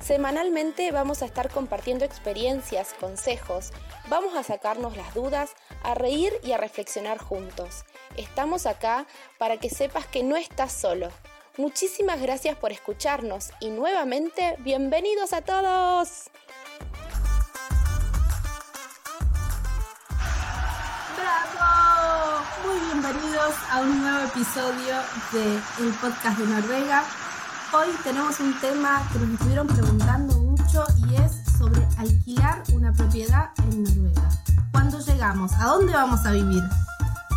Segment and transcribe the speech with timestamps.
[0.00, 3.70] Semanalmente vamos a estar compartiendo experiencias, consejos,
[4.08, 5.50] vamos a sacarnos las dudas,
[5.82, 7.84] a reír y a reflexionar juntos.
[8.16, 9.06] Estamos acá
[9.38, 11.10] para que sepas que no estás solo.
[11.58, 16.30] Muchísimas gracias por escucharnos y nuevamente bienvenidos a todos.
[21.16, 22.44] ¡Bravo!
[22.64, 24.96] Muy bienvenidos a un nuevo episodio
[25.32, 27.04] del podcast de Noruega.
[27.72, 33.50] Hoy tenemos un tema que nos estuvieron preguntando mucho y es sobre alquilar una propiedad
[33.58, 34.28] en Noruega.
[34.72, 35.52] ¿Cuándo llegamos?
[35.52, 36.64] ¿A dónde vamos a vivir?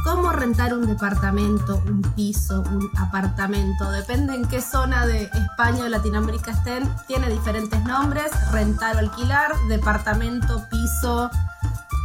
[0.04, 3.92] ¿Cómo rentar un departamento, un piso, un apartamento?
[3.92, 6.89] Depende en qué zona de España o Latinoamérica estén.
[7.06, 8.31] Tiene diferentes nombres.
[8.52, 11.30] Rentar o alquilar, departamento, piso,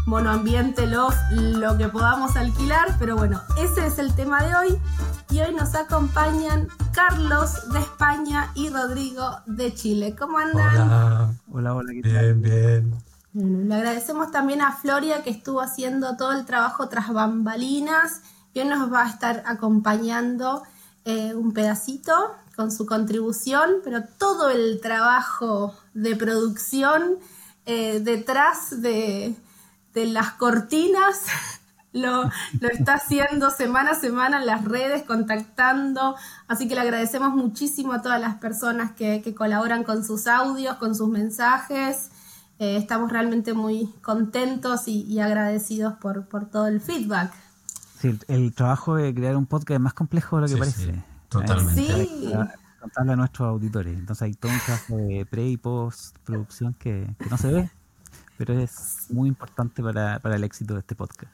[0.09, 4.79] monoambiente, loft, lo que podamos alquilar, pero bueno, ese es el tema de hoy
[5.31, 10.17] y hoy nos acompañan Carlos de España y Rodrigo de Chile.
[10.19, 10.77] ¿Cómo andan?
[10.77, 12.95] Hola, Hola, hola, ¿qué bien, bien.
[13.35, 18.23] Bueno, le agradecemos también a Floria que estuvo haciendo todo el trabajo tras bambalinas
[18.55, 20.63] y hoy nos va a estar acompañando
[21.05, 22.15] eh, un pedacito
[22.57, 27.19] con su contribución, pero todo el trabajo de producción
[27.67, 29.37] eh, detrás de,
[29.99, 31.23] de las cortinas
[31.93, 32.25] lo,
[32.61, 36.17] lo está haciendo semana a semana en las redes, contactando.
[36.47, 40.77] Así que le agradecemos muchísimo a todas las personas que, que colaboran con sus audios,
[40.77, 42.11] con sus mensajes.
[42.59, 47.33] Eh, estamos realmente muy contentos y, y agradecidos por, por, todo el feedback.
[48.01, 50.93] Sí, el, trabajo de crear un podcast es más complejo de lo que Sí, parece.
[50.93, 52.07] sí, totalmente.
[52.07, 52.33] Sí.
[52.81, 53.97] Contarle a nuestros auditores.
[53.99, 57.71] Entonces hay todo un trabajo de pre y post producción que, que no se ve,
[58.39, 61.33] pero es muy importante para, para el éxito de este podcast.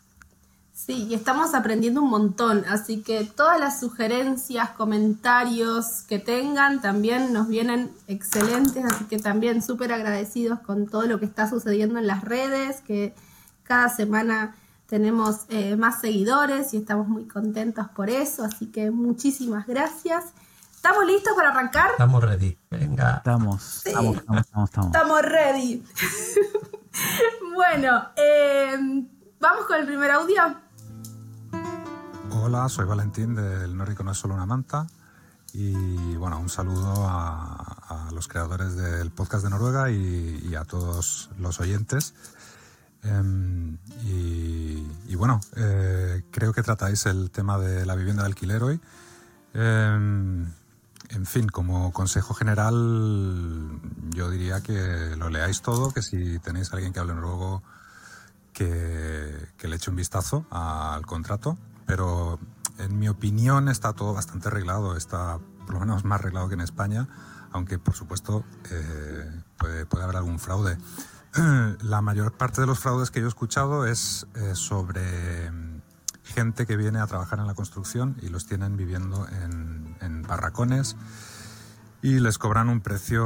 [0.72, 7.32] Sí, y estamos aprendiendo un montón, así que todas las sugerencias, comentarios que tengan también
[7.32, 12.09] nos vienen excelentes, así que también súper agradecidos con todo lo que está sucediendo en
[12.09, 13.14] las redes, que
[13.62, 14.56] cada semana
[14.87, 20.32] tenemos eh, más seguidores y estamos muy contentos por eso, así que muchísimas gracias.
[20.75, 21.93] ¿Estamos listos para arrancar?
[21.93, 22.59] Estamos ready.
[22.69, 23.19] Venga.
[23.19, 24.87] Estamos, estamos, estamos, estamos, estamos.
[24.88, 25.84] Estamos ready.
[27.55, 28.77] bueno, eh,
[29.41, 30.43] vamos con el primer audio.
[32.31, 34.87] Hola, soy Valentín del Nórdico No es solo una manta
[35.53, 41.60] y bueno, un saludo a, los creadores del podcast de Noruega y, a todos los
[41.60, 42.15] oyentes.
[43.03, 48.62] Em, y, y bueno, eh, creo que tratáis el tema de la vivienda de alquiler
[48.62, 48.81] hoy.
[49.53, 50.50] Em,
[51.14, 53.80] en fin, como consejo general,
[54.10, 57.62] yo diría que lo leáis todo, que si tenéis a alguien que hable noruego,
[58.52, 61.58] que, que le eche un vistazo al contrato.
[61.86, 62.38] Pero
[62.78, 66.60] en mi opinión está todo bastante arreglado, está por lo menos más arreglado que en
[66.60, 67.08] España,
[67.52, 70.78] aunque por supuesto eh, puede, haber algún fraude.
[71.82, 75.50] La mayor parte de los fraudes que yo he escuchado es eh, sobre
[76.22, 79.84] gente que viene a trabajar en la construcción y los tienen viviendo en, en
[80.27, 80.97] barracones
[82.03, 83.25] y les cobran un precio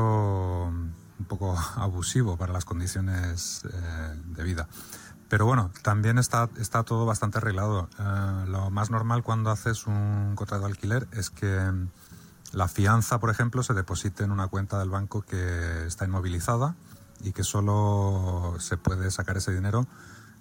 [1.19, 4.69] un poco abusivo para las condiciones eh, de vida.
[5.29, 7.89] Pero bueno, también está, está todo bastante arreglado.
[7.99, 11.73] Eh, lo más normal cuando haces un contrato de alquiler es que
[12.53, 16.77] la fianza, por ejemplo, se deposite en una cuenta del banco que está inmovilizada
[17.21, 19.87] y que solo se puede sacar ese dinero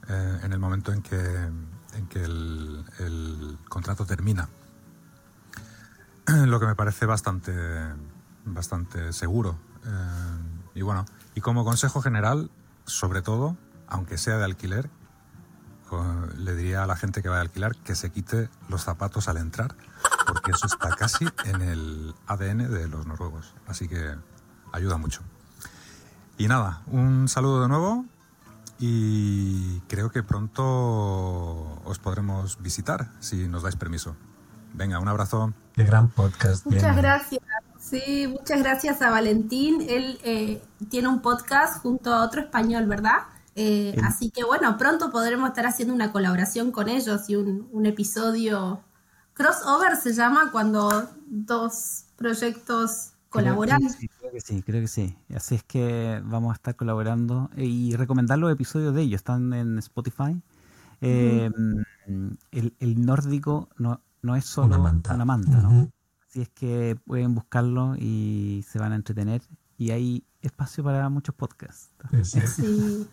[0.07, 4.47] eh, en el momento en que, en que el contrato termina.
[6.45, 7.53] Lo que me parece bastante,
[8.45, 9.57] bastante seguro.
[9.85, 11.05] Eh, y bueno,
[11.35, 12.51] y como consejo general,
[12.85, 13.55] sobre todo,
[13.87, 14.89] aunque sea de alquiler,
[16.37, 19.37] le diría a la gente que va a alquilar que se quite los zapatos al
[19.37, 19.75] entrar,
[20.27, 23.55] porque eso está casi en el ADN de los noruegos.
[23.67, 24.15] Así que
[24.73, 25.21] ayuda mucho.
[26.37, 28.05] Y nada, un saludo de nuevo
[28.79, 34.15] y creo que pronto os podremos visitar si nos dais permiso.
[34.73, 35.53] Venga, un abrazo.
[35.77, 36.65] Qué gran podcast.
[36.65, 36.95] Muchas Bien.
[36.95, 37.41] gracias.
[37.79, 39.85] Sí, muchas gracias a Valentín.
[39.87, 40.59] Él eh,
[40.89, 43.19] tiene un podcast junto a otro español, ¿verdad?
[43.55, 44.01] Eh, Sí.
[44.03, 48.81] Así que bueno, pronto podremos estar haciendo una colaboración con ellos y un, un episodio
[49.35, 53.77] crossover se llama cuando dos proyectos colaboran.
[53.77, 55.15] Creo que sí, creo que sí, creo que sí.
[55.35, 59.19] Así es que vamos a estar colaborando eh, y recomendar los episodios de ellos.
[59.19, 60.41] Están en Spotify.
[61.01, 61.51] Eh,
[62.51, 65.15] el, el nórdico no, no es solo Una manta.
[65.15, 65.89] una manta, ¿no?
[66.27, 69.41] Así es que pueden buscarlo y se van a entretener.
[69.77, 71.89] Y hay espacio para muchos podcasts.
[72.23, 73.07] Sí,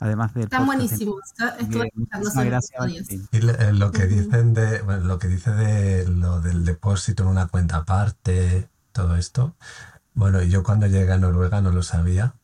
[0.00, 1.22] Además de están buenísimos.
[1.38, 2.28] Yo Estuve escuchando
[3.32, 7.46] eh, lo que dicen de, bueno, lo que dice de lo del depósito en una
[7.46, 9.54] cuenta aparte, todo esto.
[10.12, 12.34] Bueno, y yo cuando llegué a Noruega no lo sabía.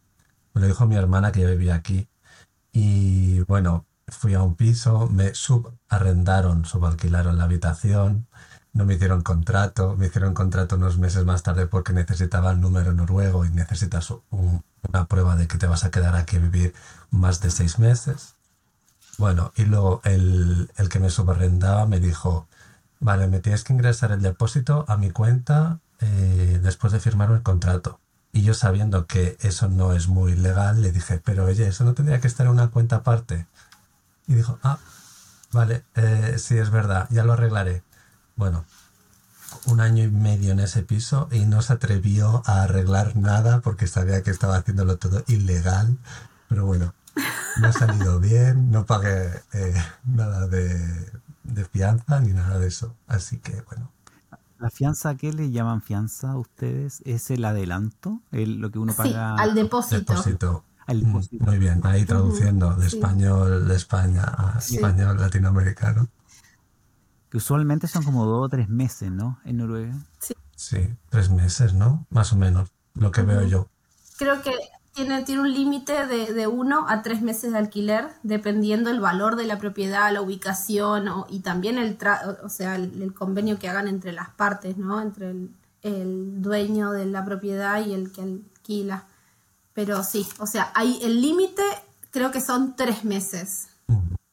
[0.54, 2.08] Me lo dijo mi hermana que ya vivía aquí.
[2.72, 8.26] Y bueno, fui a un piso, me subarrendaron, subalquilaron la habitación,
[8.72, 12.92] no me hicieron contrato, me hicieron contrato unos meses más tarde porque necesitaba el número
[12.94, 16.74] noruego y necesitas un- una prueba de que te vas a quedar aquí a vivir
[17.10, 18.34] más de seis meses.
[19.18, 22.48] Bueno, y luego el, el que me subarrendaba me dijo,
[23.00, 27.42] vale, me tienes que ingresar el depósito a mi cuenta eh, después de firmar el
[27.42, 28.00] contrato.
[28.32, 31.92] Y yo sabiendo que eso no es muy legal, le dije, pero oye, eso no
[31.94, 33.46] tendría que estar en una cuenta aparte.
[34.26, 34.78] Y dijo, ah,
[35.52, 37.82] vale, eh, sí, es verdad, ya lo arreglaré.
[38.36, 38.64] Bueno,
[39.66, 43.86] un año y medio en ese piso y no se atrevió a arreglar nada porque
[43.86, 45.98] sabía que estaba haciéndolo todo ilegal.
[46.48, 46.94] Pero bueno,
[47.54, 49.74] me ha salido bien, no pagué eh,
[50.04, 51.12] nada de,
[51.44, 52.96] de fianza ni nada de eso.
[53.08, 53.90] Así que bueno,
[54.58, 57.02] ¿La fianza qué le llaman fianza a ustedes?
[57.04, 58.22] ¿Es el adelanto?
[58.30, 59.98] El, lo que uno Sí, paga al depósito.
[59.98, 60.64] depósito.
[60.86, 61.44] Al Mm, depósito.
[61.44, 64.76] Muy bien, ahí traduciendo de español de España a Sí.
[64.76, 66.08] español latinoamericano.
[67.30, 69.38] Que usualmente son como dos o tres meses, ¿no?
[69.44, 69.94] En Noruega.
[70.56, 72.06] Sí, tres meses, ¿no?
[72.10, 73.68] Más o menos, lo que veo yo.
[74.18, 74.52] Creo que
[74.94, 79.36] tiene, tiene un límite de, de uno a tres meses de alquiler, dependiendo el valor
[79.36, 83.58] de la propiedad, la ubicación o- y también el, tra- o sea, el, el convenio
[83.58, 85.00] que hagan entre las partes, ¿no?
[85.00, 85.50] Entre el,
[85.80, 89.06] el dueño de la propiedad y el que alquila.
[89.74, 91.62] Pero sí, o sea, hay el límite
[92.12, 93.68] creo que son tres meses.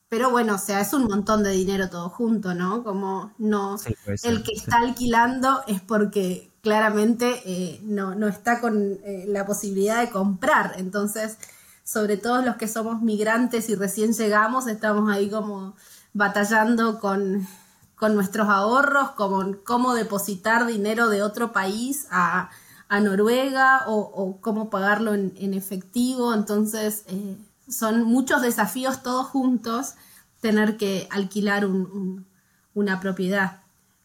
[0.10, 2.84] Pero bueno, o sea, es un montón de dinero todo junto, ¿no?
[2.84, 4.62] Como no, Sí, el que sí.
[4.62, 10.74] está alquilando es porque claramente eh, no, no está con eh, la posibilidad de comprar.
[10.78, 11.38] Entonces,
[11.84, 15.76] sobre todo los que somos migrantes y recién llegamos, estamos ahí como
[16.14, 17.48] batallando con,
[17.96, 22.50] con nuestros ahorros, como cómo depositar dinero de otro país a,
[22.90, 26.34] a Noruega o, o cómo pagarlo en, en efectivo.
[26.34, 27.38] Entonces, eh,
[27.70, 29.94] son muchos desafíos todos juntos
[30.42, 32.26] tener que alquilar un- un-
[32.74, 33.60] una propiedad.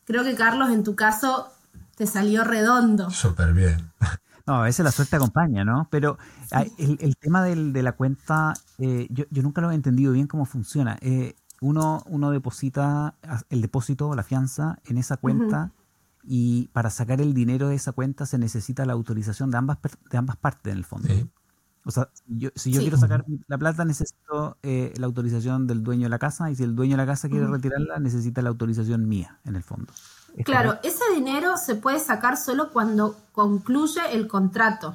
[0.04, 1.48] Creo que Carlos, en tu caso,
[1.96, 3.10] te salió redondo.
[3.10, 3.90] Súper bien.
[4.46, 5.88] No, a veces la suerte acompaña, ¿no?
[5.90, 6.18] Pero
[6.76, 10.26] el, el tema del- de la cuenta, eh, yo, yo nunca lo he entendido bien
[10.26, 10.98] cómo funciona.
[11.00, 13.14] Eh, uno, uno deposita
[13.48, 15.70] el depósito, la fianza, en esa cuenta
[16.26, 19.98] y para sacar el dinero de esa cuenta se necesita la autorización de ambas, per-
[20.10, 21.08] de ambas partes en el fondo.
[21.08, 21.28] Sí.
[21.86, 22.86] O sea, si yo, si yo Sí.
[22.86, 26.62] quiero sacar la plata, necesito eh, la autorización del dueño de la casa y si
[26.62, 29.92] el dueño de la casa quiere retirarla, necesita la autorización mía, en el fondo.
[30.34, 30.88] ¿Es Claro, correcto?
[30.88, 34.94] ese dinero se puede sacar solo cuando concluye el contrato.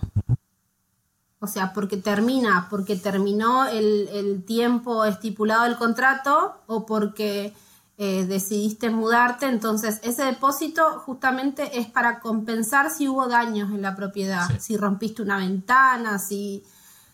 [1.42, 7.54] O sea, porque termina, porque terminó el, el tiempo estipulado del contrato o porque
[8.00, 9.48] eh, decidiste mudarte.
[9.48, 14.56] Entonces, ese depósito justamente es para compensar si hubo daños en la propiedad, Sí.
[14.60, 16.64] si rompiste una ventana, si...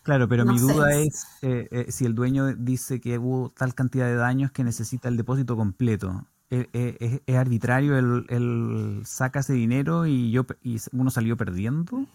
[0.02, 0.72] Claro, pero No mi sé.
[0.72, 4.62] duda es eh, eh, si el dueño dice que hubo tal cantidad de daños que
[4.64, 6.24] necesita el depósito completo.
[6.48, 11.36] Eh, eh, ¿Es, es arbitrario el, el saca ese dinero y yo y uno salió
[11.36, 12.06] perdiendo?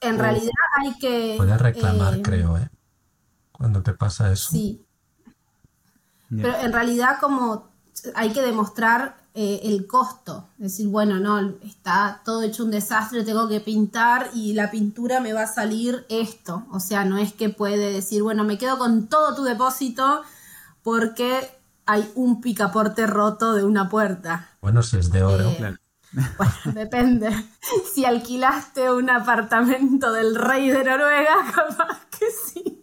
[0.00, 1.34] En O- realidad hay que...
[1.38, 2.68] Puedes reclamar, eh, creo, ¿eh?
[3.52, 4.50] Cuando te pasa eso.
[4.52, 4.84] Sí.
[6.28, 7.68] Pero en realidad como
[8.14, 10.48] hay que demostrar eh, el costo.
[10.56, 15.32] Decir, bueno, no, está todo hecho un desastre, tengo que pintar y la pintura me
[15.32, 16.66] va a salir esto.
[16.70, 20.22] O sea, no es que puede decir, bueno, me quedo con todo tu depósito
[20.82, 21.50] porque
[21.86, 24.48] hay un picaporte roto de una puerta.
[24.60, 25.50] Bueno, si es de oro.
[25.50, 25.78] Eh, Claro.
[26.12, 27.28] Bueno, depende.
[27.94, 32.77] Si alquilaste un apartamento del rey de Noruega, capaz que sí.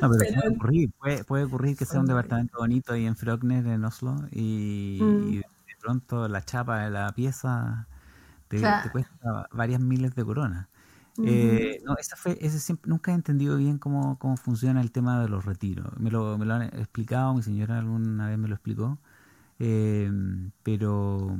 [0.00, 3.16] No, pero, pero- puede ocurrir, puede, puede ocurrir que sea un departamento bonito ahí en
[3.16, 5.28] Frogner, en Oslo, y, Mm.
[5.28, 5.44] y de
[5.80, 7.86] pronto la chapa de la pieza
[8.48, 8.84] te, Claro.
[8.84, 10.68] te cuesta varias miles de coronas.
[11.22, 15.20] Eh, no, esa fue, ese siempre, nunca he entendido bien cómo, cómo funciona el tema
[15.20, 15.92] de los retiros.
[15.98, 18.98] Me lo, me lo han explicado, mi señora alguna vez me lo explicó,
[19.58, 20.10] eh,
[20.62, 21.36] pero,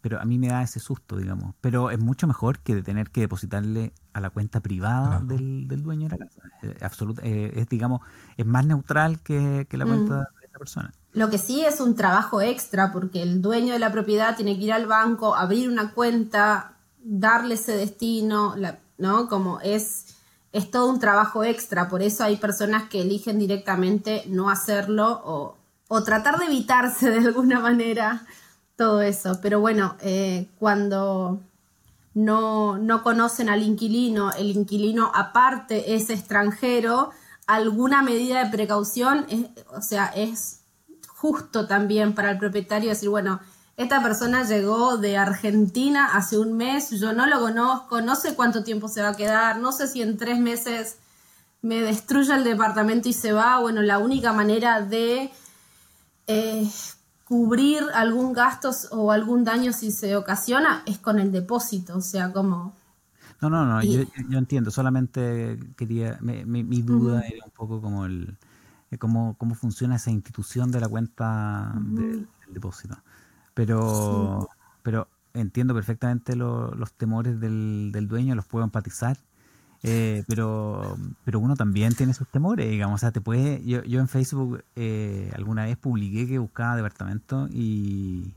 [0.00, 1.54] pero a mí me da ese susto, digamos.
[1.60, 5.24] Pero es mucho mejor que de tener que depositarle a la cuenta privada Claro.
[5.26, 6.40] del, del dueño de la casa.
[6.62, 8.00] Eh, absoluta- eh, es, digamos,
[8.36, 9.88] es más neutral que, que la Mm.
[9.88, 10.94] cuenta de esa persona.
[11.12, 14.64] Lo que sí es un trabajo extra porque el dueño de la propiedad tiene que
[14.64, 19.28] ir al banco, abrir una cuenta, darle ese destino, la- ¿no?
[19.28, 20.16] Como es,
[20.52, 21.88] es todo un trabajo extra.
[21.88, 25.56] Por eso hay personas que eligen directamente no hacerlo o,
[25.88, 28.26] o tratar de evitarse de alguna manera
[28.78, 29.40] todo eso.
[29.42, 31.40] Pero bueno, eh, cuando
[32.14, 37.10] no, no conocen al inquilino, el inquilino aparte es extranjero,
[37.46, 39.26] alguna medida de precaución,
[39.76, 40.60] o sea, es
[41.08, 43.40] justo también para el propietario decir, bueno,
[43.76, 48.62] esta persona llegó de Argentina hace un mes, yo no lo conozco, no sé cuánto
[48.64, 50.96] tiempo se va a quedar, no sé si en tres meses
[51.62, 53.58] me destruye el departamento y se va.
[53.58, 55.30] Bueno, la única manera de
[56.26, 56.68] eh,
[57.28, 62.32] cubrir algún gasto o algún daño si se ocasiona es con el depósito, o sea,
[62.32, 62.74] como...
[63.42, 64.02] No, no, no, yo,
[64.38, 68.38] entiendo, solamente quería, mi, duda era un poco como el,
[68.90, 72.96] eh, cómo, cómo funciona esa institución de la cuenta del depósito.
[73.52, 74.48] Pero,
[74.82, 79.18] pero entiendo perfectamente los temores del, del, dueño, los puedo empatizar.
[79.82, 82.96] Eh, pero, pero uno también tiene sus temores, digamos.
[82.96, 83.64] O sea, te puede.
[83.64, 88.34] Yo, yo en Facebook eh, alguna vez publiqué que buscaba departamento y,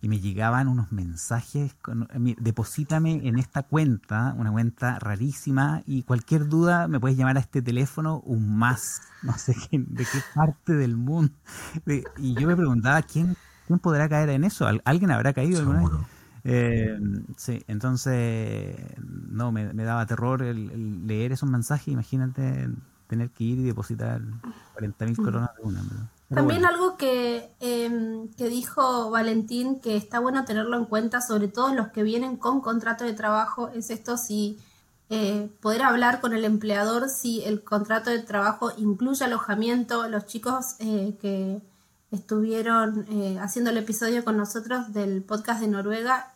[0.00, 6.48] y me llegaban unos mensajes, con, deposítame en esta cuenta, una cuenta rarísima, y cualquier
[6.48, 10.96] duda me puedes llamar a este teléfono un más, no sé de qué parte del
[10.96, 11.34] mundo.
[12.16, 13.36] y yo me preguntaba, ¿quién,
[13.68, 14.66] ¿Quién podrá caer en eso?
[14.82, 15.90] ¿Alguien habrá caído alguna vez?
[16.50, 16.98] Eh,
[17.36, 21.88] sí, entonces no, me, daba terror el, leer esos mensajes.
[21.88, 22.68] Imagínate
[23.06, 24.20] tener que ir y depositar
[24.74, 25.82] 40 mil coronas de una.
[26.28, 31.74] También algo que, em, que dijo Valentín que está bueno tenerlo en cuenta, sobre todo
[31.74, 34.58] los que vienen con contrato de trabajo, es esto si
[35.10, 40.06] eh, poder hablar con el empleador si el contrato de trabajo incluye alojamiento.
[40.08, 41.62] Los chicos eh, que
[42.10, 46.32] estuvieron eh, haciendo el episodio con nosotros del podcast de Noruega,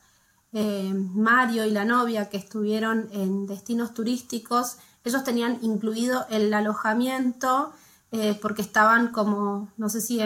[0.52, 7.73] eh, Mario y la novia que estuvieron en destinos turísticos, ellos tenían incluido el alojamiento
[8.12, 10.21] eh, porque estaban como, no sé si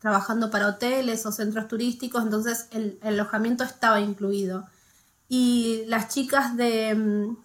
[0.00, 4.66] trabajando para hoteles o centros turísticos, entonces el, alojamiento estaba incluido.
[5.28, 7.36] Y las chicas de mm,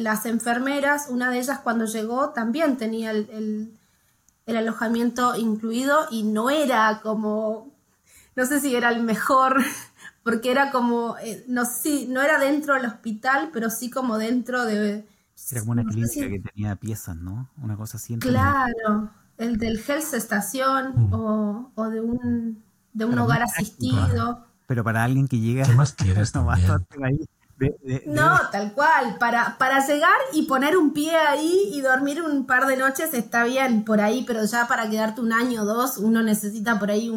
[0.00, 7.00] las enfermeras, una de ellas cuando llegó también tenía el alojamiento incluido y no era
[7.02, 7.72] como,
[8.36, 9.62] no sé si era el mejor,
[10.22, 14.64] porque era como, eh, no sé, no era dentro del hospital, pero sí como dentro
[14.64, 15.06] de...
[15.50, 17.50] Era como una clínica que tenía piezas, ¿no?
[17.60, 18.16] Una cosa así.
[18.18, 21.12] Claro, el del Health Station mm.
[21.12, 22.62] o, de un,
[22.92, 24.46] de un hogar asistido.
[24.66, 25.64] Pero para alguien que llega...
[25.64, 26.34] ¿Qué más quieres?
[26.34, 26.48] no,
[27.02, 27.26] ahí
[28.06, 29.16] no, tal cual.
[29.18, 33.44] Para, para llegar y poner un pie ahí y dormir un par de noches está
[33.44, 37.10] bien por ahí, pero ya para quedarte un año o dos uno necesita por ahí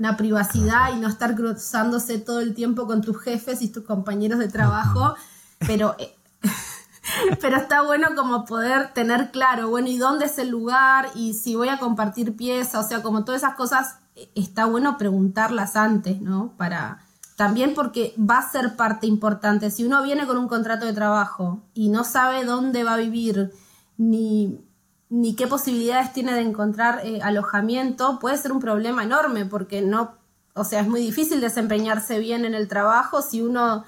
[0.00, 4.38] una privacidad y no estar cruzándose todo el tiempo con tus jefes y tus compañeros
[4.38, 5.14] de trabajo.
[5.58, 6.16] Pero, eh,
[7.40, 11.08] pero está bueno como poder tener claro, bueno, ¿y dónde es el lugar?
[11.14, 14.96] Y si voy a compartir pieza, o sea, como todas esas cosas, eh, está bueno
[14.96, 16.54] preguntarlas antes, ¿no?
[16.56, 17.04] Para
[17.36, 19.70] también porque va a ser parte importante.
[19.70, 23.52] Si uno viene con un contrato de trabajo y no sabe dónde va a vivir
[23.98, 24.58] ni,
[25.10, 30.16] ni qué posibilidades tiene de encontrar eh, alojamiento, puede ser un problema enorme porque no,
[30.54, 33.84] o sea, es muy difícil desempeñarse bien en el trabajo si uno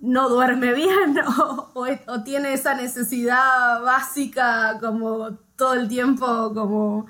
[0.00, 7.06] no duerme bien o, o tiene esa necesidad básica como todo el tiempo como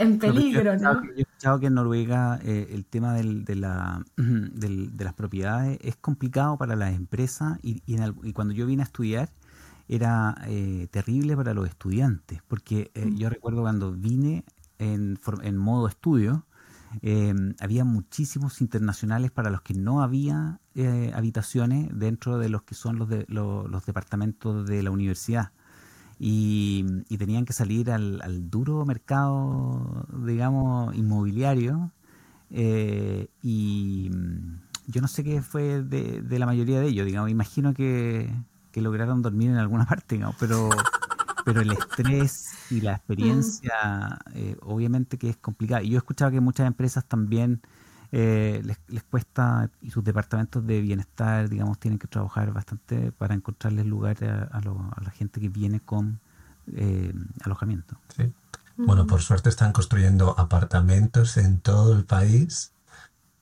[0.00, 1.04] en peligro, ¿no?
[1.04, 5.96] Yo he escuchado que en Noruega eh, el tema de, la, de las propiedades es
[5.96, 7.82] complicado para las empresas y,
[8.32, 9.28] cuando yo vine a estudiar
[9.90, 14.44] era eh, terrible para los estudiantes, porque eh, yo recuerdo cuando vine
[14.78, 16.46] en, en modo estudio,
[17.60, 20.58] había muchísimos internacionales para los que no había
[21.14, 25.52] habitaciones dentro de los que son los, de, los departamentos de la universidad
[26.22, 26.84] y,
[27.16, 31.92] tenían que salir al, duro mercado, digamos, inmobiliario.
[32.50, 37.72] Eh, y mm, yo no sé qué fue de, la mayoría de ellos, digamos, imagino
[37.72, 38.30] que,
[38.76, 40.70] lograron dormir en alguna parte, digamos, pero,
[41.44, 45.82] pero el estrés y la experiencia, eh, obviamente que es complicado.
[45.82, 47.60] Y yo he escuchado que muchas empresas también
[48.12, 53.34] eh, les, les, cuesta, y sus departamentos de bienestar, digamos, tienen que trabajar bastante para
[53.34, 56.20] encontrarles lugar a, la gente que viene con
[56.72, 57.12] eh,
[57.44, 57.96] alojamiento.
[58.16, 58.32] Sí.
[58.76, 62.72] Bueno, por suerte están construyendo apartamentos en todo el país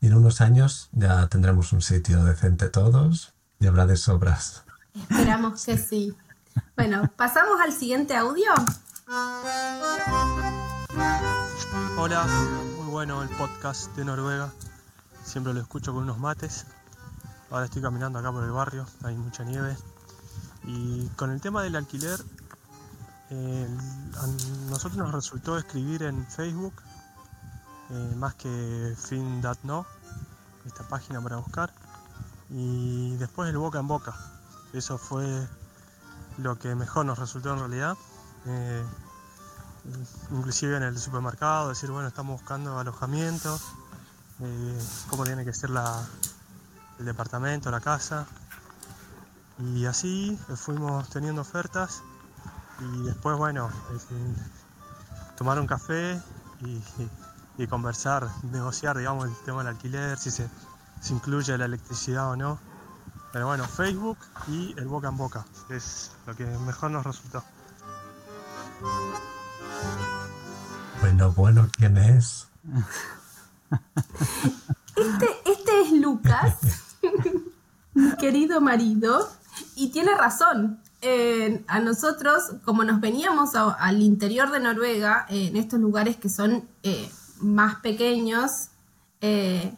[0.00, 4.64] y en unos años ya tendremos un sitio decente todos y habrá de sobras.
[4.94, 6.16] Esperamos que sí.
[6.76, 8.52] Bueno, pasamos al siguiente audio.
[11.96, 12.26] Hola,
[12.90, 14.52] bueno el podcast de Noruega.
[15.24, 16.66] Siempre lo escucho con unos mates.
[17.50, 19.76] Ahora estoy caminando acá por el barrio, hay mucha nieve.
[20.64, 22.18] Y con el tema del alquiler,
[23.30, 24.26] a
[24.70, 26.74] nosotros nos resultó escribir en Facebook,
[27.90, 29.86] eh, más que fin.no,
[30.66, 31.72] esta página para buscar.
[32.50, 34.14] Y después el boca en boca.
[34.72, 35.46] Eso fue
[36.36, 37.96] lo que mejor nos resultó en realidad.
[38.46, 38.84] Eh,
[40.30, 43.58] inclusive en el supermercado, decir, bueno, estamos buscando alojamiento,
[44.40, 46.04] eh, cómo tiene que ser la,
[46.98, 48.26] el departamento, la casa.
[49.58, 52.02] Y así fuimos teniendo ofertas
[52.80, 53.70] y después, bueno,
[55.36, 56.20] tomar un café
[57.56, 60.48] y, conversar, negociar, digamos, el tema del alquiler, si se
[61.10, 62.67] incluye la electricidad o no.
[63.32, 64.18] Pero bueno, Facebook
[64.48, 67.44] y el boca en boca es lo que mejor nos resultó.
[71.00, 72.48] Bueno, bueno, ¿quién es?
[74.96, 76.56] Este, este es Lucas,
[77.94, 79.28] mi querido marido,
[79.76, 80.80] y tiene razón.
[81.68, 87.08] a nosotros, como nos veníamos al interior de Noruega, en estos lugares que son eh,
[87.40, 88.70] más pequeños,
[89.20, 89.72] eh,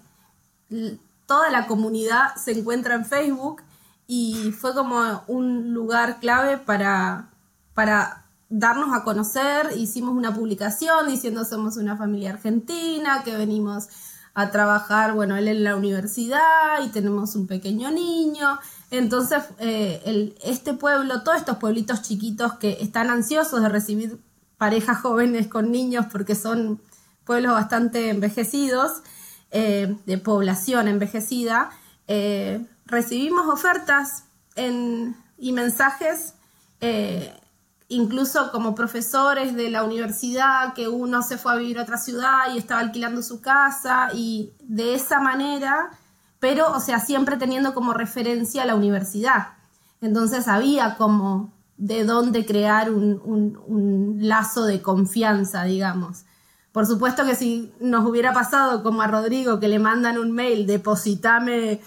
[1.31, 3.63] toda la comunidad se encuentra en Facebook
[4.09, 7.31] y fue como un lugar clave para,
[7.73, 9.69] para darnos a conocer.
[9.77, 13.87] Hicimos una publicación diciendo somos una familia argentina, que venimos
[14.35, 18.59] a trabajar, bueno, él en la universidad y tenemos un pequeño niño.
[18.91, 24.21] Entonces, eh, este pueblo, todos estos pueblitos chiquitos que están ansiosos de recibir
[24.59, 26.81] parejas jóvenes con niños porque son
[27.25, 29.03] pueblos bastante envejecidos,
[29.51, 31.71] eh, de población envejecida,
[32.07, 34.25] eh, recibimos ofertas
[35.39, 36.35] y mensajes,
[37.89, 42.53] incluso como profesores de la universidad, que uno se fue a vivir a otra ciudad
[42.53, 45.91] y estaba alquilando su casa y de esa manera,
[46.41, 49.55] pero, o sea, siempre teniendo como referencia la universidad.
[50.03, 56.25] Entonces había como de dónde crear un lazo de confianza, digamos.
[56.81, 60.67] Por supuesto que si nos hubiera pasado como a Rodrigo que le mandan un mail,
[60.67, 61.83] depositame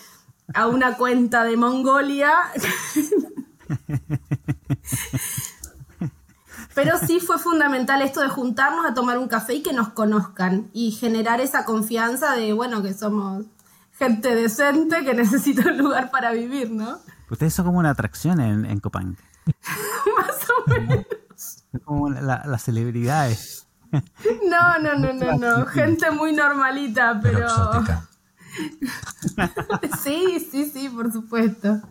[0.53, 2.31] a una cuenta de Mongolia.
[6.75, 10.69] Pero sí fue fundamental esto de juntarnos a tomar un café y que nos conozcan
[10.73, 13.45] y generar esa confianza de, bueno, que somos
[13.97, 16.99] gente decente que necesita un lugar para vivir, ¿no?
[17.31, 19.17] Ustedes son como una atracción en, en Copán.
[20.17, 21.03] Más o menos.
[21.83, 23.62] Como las celebridades.
[24.49, 25.65] No, no, no, no, no.
[25.67, 27.47] Gente muy normalita, pero.
[30.03, 31.81] sí, sí, sí, por supuesto.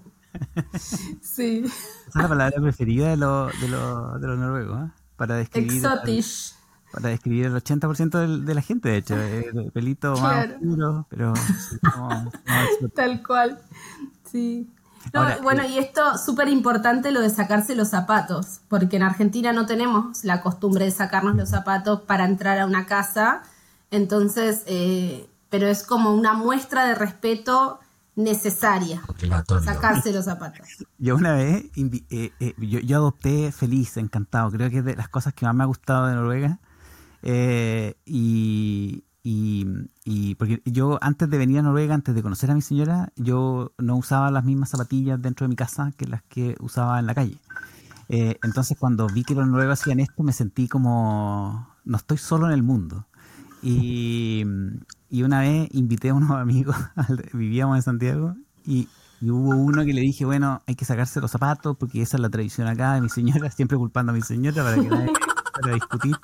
[1.21, 1.63] Sí.
[1.65, 4.93] Esa es la palabra preferida de los de lo, de noruegos, ¿eh?
[5.17, 5.85] Para describir.
[5.85, 6.55] Exotish.
[6.93, 9.21] para describir el 80% de, la gente, de hecho.
[9.21, 11.33] El pelito más oscuro, pero.
[12.95, 13.61] Tal cual.
[14.25, 14.69] Sí
[15.43, 20.25] bueno, y esto súper importante lo de sacarse los zapatos, porque en Argentina no tenemos
[20.25, 23.43] la costumbre de sacarnos los zapatos para entrar a una casa,
[23.91, 27.81] entonces, eh, pero es como una muestra de respeto
[28.15, 29.03] necesaria,
[29.65, 30.67] sacarse los zapatos.
[30.99, 35.09] Yo una vez, eh, eh, yo, yo, adopté feliz, encantado, creo que es de las
[35.09, 36.59] cosas que más me ha gustado de Noruega,
[38.05, 39.67] y, y,
[40.05, 43.73] y, porque yo antes de venir a Noruega, antes de conocer a mi señora, yo
[43.79, 47.15] no usaba las mismas zapatillas dentro de mi casa que las que usaba en la
[47.15, 47.39] calle.
[48.09, 52.47] Eh, entonces cuando vi que los noruegos hacían esto, me sentí como, no estoy solo
[52.47, 53.07] en el mundo.
[53.63, 54.45] Y,
[55.09, 56.77] y una vez invité a unos amigos,
[57.33, 58.35] vivíamos en Santiago,
[58.67, 58.89] y,
[59.21, 62.21] y, hubo uno que le dije, bueno, hay que sacarse los zapatos porque esa es
[62.21, 65.13] la tradición acá de mi señora, siempre culpando a mi señora para que nadie
[65.61, 66.17] para discutir.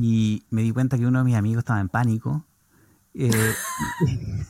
[0.00, 2.44] Y me di cuenta que uno de mis amigos estaba en pánico.
[3.14, 3.30] Eh,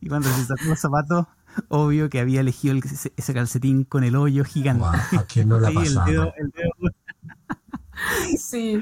[0.00, 1.26] y cuando se sacó los zapatos,
[1.68, 2.78] obvio que había elegido
[3.16, 4.84] ese calcetín con el hoyo gigante.
[5.16, 6.70] ¿A quién no sí, el dedo, el dedo.
[8.38, 8.80] sí.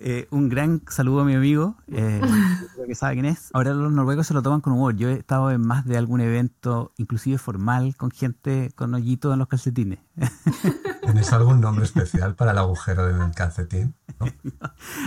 [0.00, 2.20] Eh, un gran saludo a mi amigo, eh,
[2.86, 3.50] que sabe quién es.
[3.52, 4.94] Ahora los noruegos se lo toman con humor.
[4.94, 9.40] Yo he estado en más de algún evento, inclusive formal, con gente con hoyito en
[9.40, 9.98] los calcetines.
[11.02, 13.94] ¿Tienes algún nombre especial para el agujero del calcetín?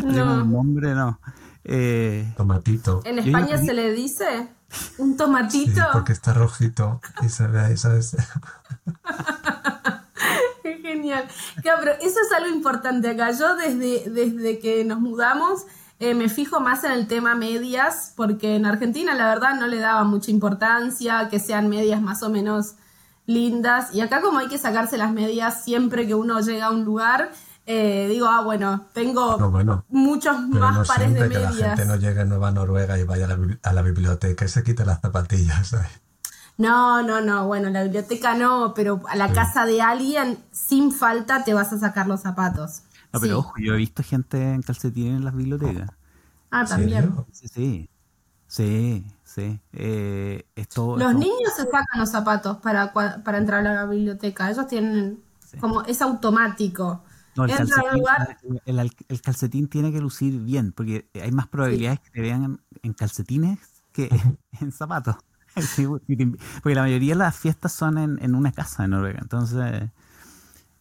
[0.03, 1.19] No, un nombre no.
[1.63, 3.01] Eh, tomatito.
[3.05, 4.49] ¿En España se le dice
[4.97, 5.73] un tomatito?
[5.73, 8.17] Sí, porque está rojito y se ve ahí, ¿sabes?
[10.71, 11.27] Qué genial.
[11.63, 13.31] pero eso es algo importante acá.
[13.31, 15.65] Yo desde, desde que nos mudamos
[16.01, 19.77] eh, me fijo más en el tema medias, porque en Argentina la verdad no le
[19.77, 22.73] daba mucha importancia que sean medias más o menos
[23.27, 23.93] lindas.
[23.93, 27.31] Y acá como hay que sacarse las medias siempre que uno llega a un lugar,
[27.67, 29.37] eh, digo, ah, bueno, tengo
[29.89, 31.53] muchos más pares de medias.
[31.55, 33.27] Que la gente no llegue a Nueva Noruega y vaya
[33.61, 35.75] a la, biblioteca y se quite las zapatillas.
[36.57, 41.43] No, no, no, bueno, la biblioteca no, pero a la casa de alguien, sin falta,
[41.43, 42.83] te vas a sacar los zapatos.
[43.13, 45.89] No, pero ojo, yo he visto gente en calcetines en las bibliotecas.
[46.51, 47.13] Ah, también.
[47.31, 47.89] Sí, sí.
[48.47, 49.61] Sí, sí.
[49.71, 54.51] Eh, los niños se sacan los zapatos para, para entrar a la biblioteca.
[54.51, 55.23] Ellos tienen
[55.59, 57.03] como es automático.
[57.35, 62.93] No, el, calcetín, tiene que lucir bien, porque hay más probabilidades que te vean en,
[62.93, 63.57] calcetines
[63.93, 64.09] que
[64.59, 65.15] en zapatos.
[66.63, 69.19] porque la mayoría de las fiestas son en, en una casa en Noruega.
[69.21, 69.89] Entonces,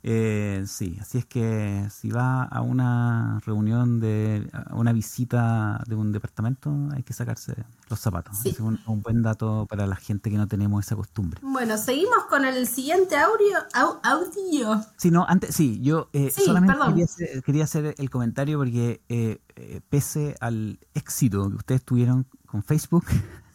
[0.02, 5.94] eh, sí, así es que si va a una reunión de a una visita de
[5.94, 7.54] un departamento hay que sacarse
[7.90, 8.46] los zapatos.
[8.46, 11.40] Es un, buen dato para la gente que no tenemos esa costumbre.
[11.42, 13.58] Bueno, seguimos con el siguiente audio.
[14.02, 14.82] audio.
[14.96, 17.06] Sí, no, antes, sí, yo eh, solamente
[17.44, 23.04] quería hacer, el comentario porque eh, eh, pese al éxito que ustedes tuvieron con Facebook,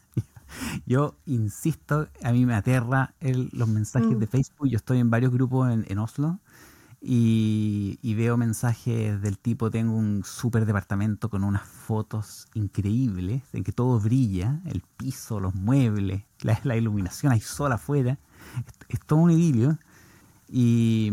[0.86, 4.20] Yo insisto, a mí me aterra los mensajes mm.
[4.20, 4.68] de Facebook.
[4.70, 6.40] Yo estoy en varios grupos en, Oslo
[7.02, 13.72] y, veo mensajes del tipo, tengo un super departamento con unas fotos increíbles, en que
[13.72, 18.18] todo brilla, el piso, los muebles, la, iluminación, hay sol afuera.
[18.90, 19.78] Es, todo un idilio.
[20.48, 21.12] Y,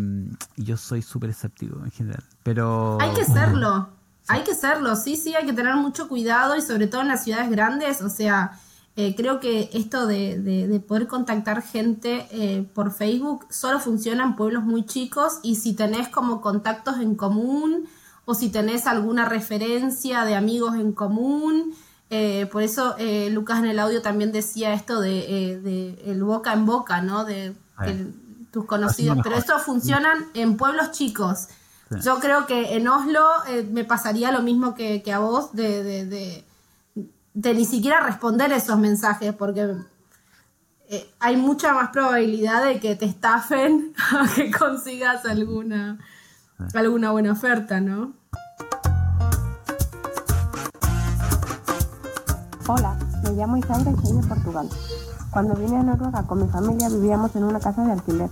[0.56, 2.24] yo soy súper escéptico en general.
[2.42, 2.98] Pero...
[3.00, 4.02] Hay que serlo.
[4.28, 7.24] Hay que serlo, sí, sí, hay que tener mucho cuidado y sobre todo en las
[7.24, 8.52] ciudades grandes, o sea,
[8.94, 14.64] eh, creo que esto de, poder contactar gente eh, por Facebook solo funciona en pueblos
[14.64, 17.88] muy chicos y si tenés como contactos en común
[18.26, 21.74] o si tenés alguna referencia de amigos en común.
[22.10, 22.94] Eh, por eso
[23.30, 27.24] Lucas en el audio también decía esto de, el boca en boca, ¿no?
[27.24, 27.54] De
[28.50, 29.16] tus conocidos.
[29.22, 31.48] Pero esto funciona en pueblos chicos.
[32.02, 33.26] Yo creo que en Oslo
[33.70, 36.44] me pasaría lo mismo que, a vos de
[37.34, 39.74] de ni siquiera responder esos mensajes, porque
[40.88, 45.98] eh, hay mucha más probabilidad de que te estafen a que consigas alguna,
[46.74, 48.12] alguna buena oferta, ¿no?
[52.68, 54.68] Hola, me llamo Isaura y soy de Portugal.
[55.30, 58.30] Cuando vine a Noruega con mi familia vivíamos en una casa de alquiler,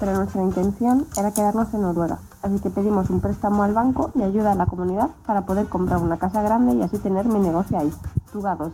[0.00, 4.22] pero nuestra intención era quedarnos en Noruega así que pedimos un préstamo al banco y
[4.22, 7.78] ayuda a la comunidad para poder comprar una casa grande y así tener mi negocio
[7.78, 7.92] ahí,
[8.32, 8.72] Tugados.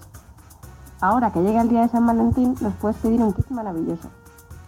[1.00, 4.08] Ahora que llega el día de San Valentín, nos puedes pedir un kit maravilloso.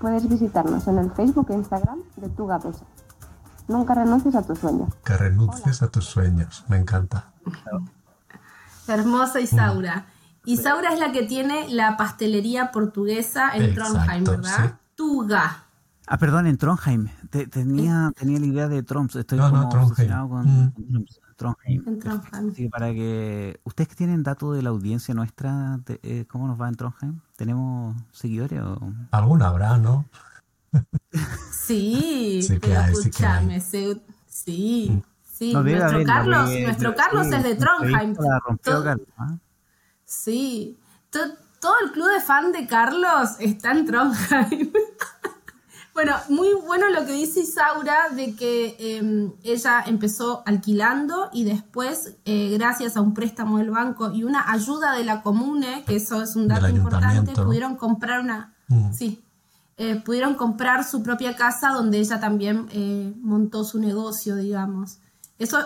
[0.00, 2.76] Puedes visitarnos en el Facebook e Instagram de Tugados.
[3.66, 4.88] Nunca renuncies a tus sueños.
[5.04, 7.32] Que renuncies a tus sueños, me encanta.
[8.88, 10.06] Hermosa Isaura.
[10.44, 14.78] Isaura es la que tiene la pastelería portuguesa en Trondheim, ¿verdad?
[14.94, 15.67] Tuga.
[16.10, 17.08] Ah, perdón, en Trondheim.
[17.50, 19.16] tenía, tenía la idea de Tromps.
[19.16, 20.28] Estoy como Trondheim.
[20.28, 21.04] con, mm.
[21.36, 21.84] Trondheim.
[21.86, 26.68] En para que ustedes que tienen datos de la audiencia nuestra, eh, ¿cómo nos va
[26.68, 27.20] en Trondheim?
[27.36, 28.92] ¿Tenemos seguidores o?
[29.10, 30.06] Alguna habrá, ¿no?
[31.52, 35.52] sí, pero escúchame, sí, sí, sí.
[35.52, 38.14] nuestro Carlos, nuestro Carlos es de Trondheim.
[39.18, 39.36] ¿ah?
[40.04, 40.78] Sí,
[41.10, 44.72] todo el club de fan de Carlos está en Trondheim.
[45.98, 52.14] Bueno, muy bueno lo que dice Isaura de que em, ella empezó alquilando y después,
[52.24, 56.22] eh, gracias a un préstamo del banco y una ayuda de la comune, que eso
[56.22, 58.54] es un dato importante, pudieron comprar una...
[58.68, 58.92] Mm.
[58.92, 59.24] Sí,
[59.76, 64.98] eh, pudieron comprar su propia casa donde ella también eh, montó su negocio, digamos.
[65.40, 65.58] Eso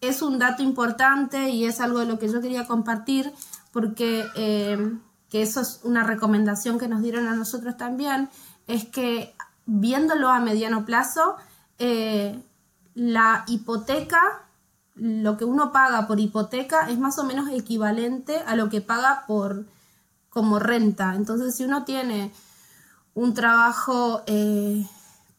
[0.00, 3.32] es un dato importante y es algo de lo que yo quería compartir
[3.72, 8.28] porque em, que eso es una recomendación que nos dieron a nosotros también,
[8.68, 9.34] es que
[9.66, 11.36] viéndolo a mediano plazo,
[11.78, 12.40] eh,
[12.94, 14.46] la hipoteca,
[14.94, 19.24] lo que uno paga por hipoteca es más o menos equivalente a lo que paga
[19.26, 19.66] por
[20.30, 21.14] como renta.
[21.14, 22.32] Entonces, si uno tiene
[23.14, 24.86] un trabajo eh,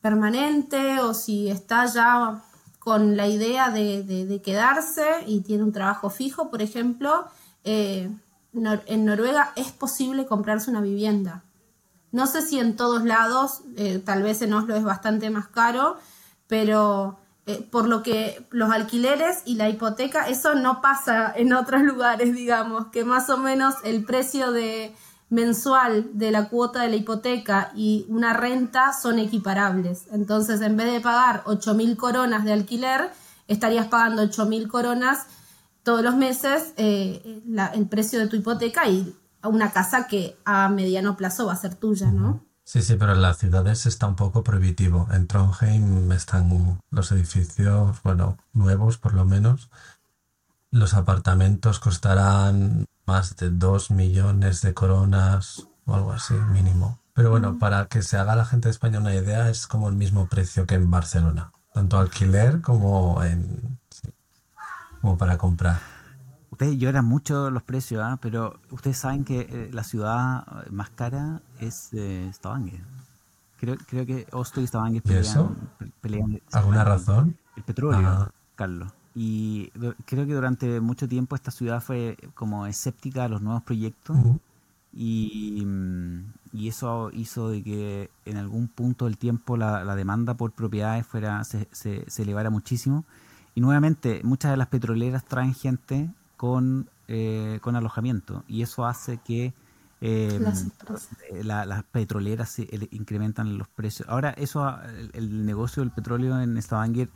[0.02, 2.44] permanente o si está ya
[2.80, 7.26] con la idea de, quedarse y tiene un trabajo fijo, por ejemplo,
[7.64, 8.10] eh,
[8.54, 11.44] en Noruega es posible comprarse una vivienda.
[12.12, 15.98] No sé si en todos lados, eh, tal vez en Oslo es bastante más caro,
[16.48, 21.82] pero eh, por lo que los alquileres y la hipoteca, eso no pasa en otros
[21.82, 24.96] lugares, digamos, que más o menos el precio de
[25.30, 30.08] mensual de la cuota de la hipoteca y una renta son equiparables.
[30.12, 33.12] Entonces, en vez de pagar 8.000 coronas de alquiler,
[33.48, 35.28] estarías pagando 8.000 coronas
[35.84, 37.42] todos los meses eh,
[37.74, 41.76] el precio de tu hipoteca y una casa que a mediano plazo va a ser
[41.76, 42.44] tuya, ¿no?
[42.64, 45.08] Sí, sí, pero en las ciudades está un poco prohibitivo.
[45.12, 49.70] En Trondheim están los edificios, bueno, nuevos por lo menos.
[50.70, 57.00] Los apartamentos costarán más de dos millones de coronas o algo así, mínimo.
[57.14, 59.96] Pero bueno, para que se haga la gente de España una idea, es como el
[59.96, 61.54] mismo precio que en Barcelona.
[61.74, 63.80] Tanto alquiler como en
[65.02, 65.97] como para comprar.
[66.58, 68.18] Ustedes lloran mucho los precios, ¿ah?
[68.20, 72.82] pero ustedes saben que eh, la ciudad más cara es eh, Stavanger.
[73.60, 75.56] Creo, creo que Oslo y Stavanger ¿Y eso?
[76.02, 77.38] pelean, ¿Alguna razón?
[77.56, 78.32] El petróleo, Ah.
[78.56, 78.92] Carlos.
[79.14, 79.70] Y
[80.06, 84.18] creo que durante mucho tiempo esta ciudad fue como escéptica a los nuevos proyectos
[84.94, 90.34] y, mm, y eso hizo de que en algún punto del tiempo la, la demanda
[90.34, 93.06] por propiedades fuera se, se, se elevara muchísimo.
[93.54, 99.20] Y nuevamente, muchas de las petroleras traen gente con, eh, con alojamiento y eso hace
[99.20, 99.54] que
[100.02, 100.68] eh, Las
[101.32, 104.08] eh, la- las petroleras se- ele- incrementan los precios.
[104.10, 107.10] Ahora, eso, el, el negocio del petróleo en Stavanger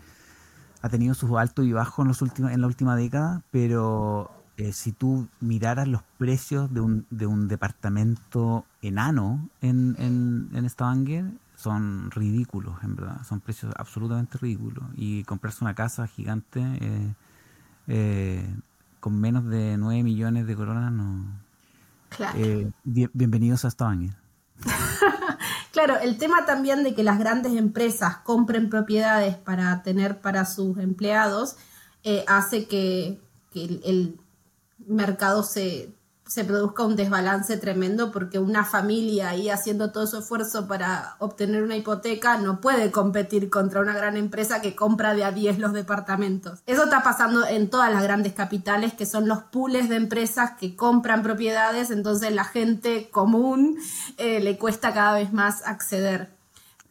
[0.81, 4.73] ha tenido sus altos y bajos en, los últimos, en la última década, pero eh,
[4.73, 11.25] si tú miraras los precios de un, de un departamento enano en, en, en Stavanger,
[11.55, 13.23] son ridículos, en verdad.
[13.23, 14.83] Son precios absolutamente ridículos.
[14.95, 17.13] Y comprarse una casa gigante eh,
[17.87, 18.55] eh,
[19.01, 21.25] con menos de 9 millones de coronas, no.
[22.09, 22.39] Claro.
[22.39, 24.15] Eh, bien- bienvenidos a Stavanger.
[25.71, 30.77] Claro, el tema también de que las grandes empresas compren propiedades para tener para sus
[30.77, 31.55] empleados
[32.03, 33.21] eh, hace que,
[33.53, 34.19] que el, el
[34.85, 35.89] mercado se,
[36.25, 41.61] se produzca un desbalance tremendo porque una familia ahí haciendo todo su esfuerzo para obtener
[41.63, 45.73] una hipoteca no puede competir contra una gran empresa que compra de a 10 los
[45.73, 46.59] departamentos.
[46.65, 50.75] Eso está pasando en todas las grandes capitales que son los pools de empresas que
[50.75, 53.77] compran propiedades, entonces la gente común
[54.17, 56.31] eh, le cuesta cada vez más acceder.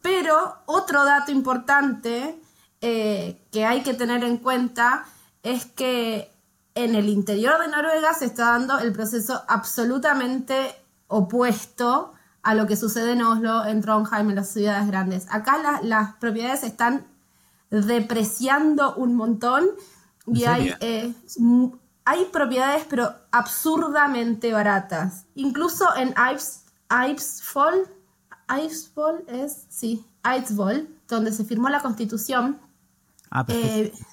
[0.02, 2.38] Pero otro dato importante
[2.80, 5.04] eh, que hay que tener en cuenta
[5.42, 6.29] es que
[6.74, 10.74] en el interior de Noruega se está dando el proceso absolutamente
[11.08, 15.26] opuesto a lo que sucede en Oslo, en Trondheim, en las ciudades grandes.
[15.30, 17.06] Acá la- las propiedades están
[17.70, 19.66] depreciando un montón
[20.26, 21.14] y ¿En hay, eh,
[22.04, 25.24] hay propiedades pero absurdamente baratas.
[25.34, 27.86] Incluso en Ives, Ivesfall,
[28.48, 32.58] Ivesfall es, sí, Eidsvoll, donde se firmó la constitución,
[33.30, 33.96] Ah, perfecto.
[33.98, 34.04] eh.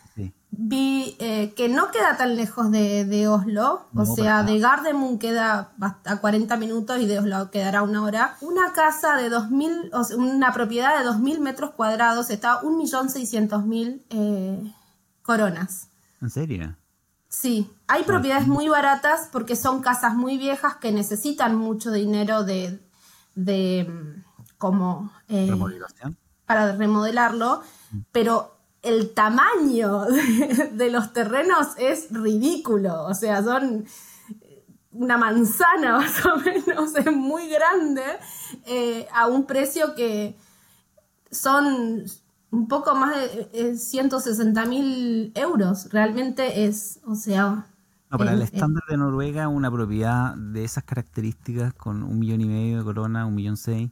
[0.59, 5.19] Vi eh, que no queda tan lejos de, de Oslo, o No, sea, de Gardermoen
[5.19, 5.71] queda
[6.03, 8.35] a 40 minutos y de Oslo quedará una hora.
[8.41, 14.01] Una casa de 2.000, o sea, una propiedad de 2.000 metros cuadrados está a 1.600.000
[14.09, 14.73] eh,
[15.21, 15.89] coronas.
[16.21, 16.75] ¿En serio?
[17.29, 22.79] Sí, hay propiedades muy baratas porque son casas muy viejas que necesitan mucho dinero de,
[23.35, 24.23] de mm,
[24.57, 26.17] como eh, ¿Remodelación?
[26.47, 27.61] para remodelarlo,
[28.11, 28.56] pero
[28.87, 33.85] el tamaño de, de los terrenos es ridículo, o sea, son
[34.91, 38.03] una manzana más o menos, es muy grande,
[38.65, 40.35] eh, a un precio que
[41.31, 42.05] son
[42.49, 47.67] un poco más de eh, 160 mil euros, realmente es, o sea...
[48.09, 52.39] No, para el eh, estándar de Noruega, una propiedad de esas características, con un millón
[52.39, 53.91] y medio de corona, un millón seis,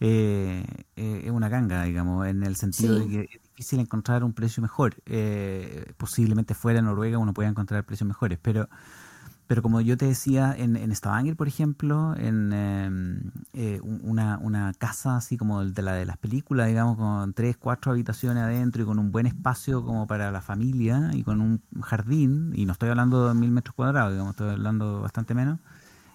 [0.00, 0.64] eh,
[0.96, 3.08] eh, es una ganga, digamos, en el sentido Sí.
[3.08, 4.96] de que difícil encontrar un precio mejor.
[5.06, 8.68] Eh, posiblemente fuera de Noruega uno pueda encontrar precios mejores, pero
[9.46, 12.90] pero como yo te decía, en, en Stavanger, por ejemplo, en eh,
[13.54, 17.56] eh, un- una, una casa así como de la de las películas, digamos, con tres,
[17.58, 21.62] cuatro habitaciones adentro y con un buen espacio como para la familia y con un
[21.82, 25.58] jardín, y no estoy hablando de mil metros cuadrados, digamos, estoy hablando bastante menos,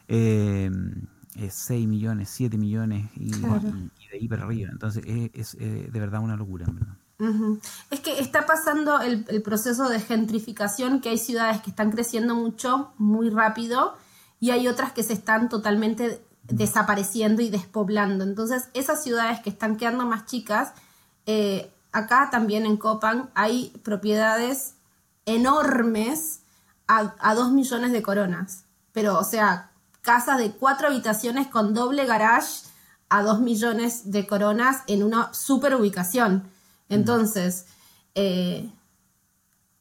[0.07, 0.71] eh,
[1.35, 3.71] es 6 millones, 7 millones y, Claro.
[3.71, 4.69] y- y de ahí para arriba.
[4.71, 6.97] Entonces es, es, eh, de verdad una locura, en verdad.
[7.89, 12.91] Es que está pasando el, proceso de gentrificación, que hay ciudades que están creciendo mucho,
[12.97, 13.95] muy rápido,
[14.39, 18.23] y hay otras que se están totalmente desapareciendo y despoblando.
[18.23, 20.73] Entonces, esas ciudades que están quedando más chicas,
[21.25, 24.75] eh, acá también en Copan hay propiedades
[25.25, 26.41] enormes
[26.87, 28.65] a, a 2 millones de coronas.
[28.91, 32.67] Pero, o sea, casas de cuatro habitaciones con doble garage
[33.09, 36.49] a 2 millones de coronas en una super ubicación.
[36.89, 37.65] Entonces,
[38.15, 38.69] eh,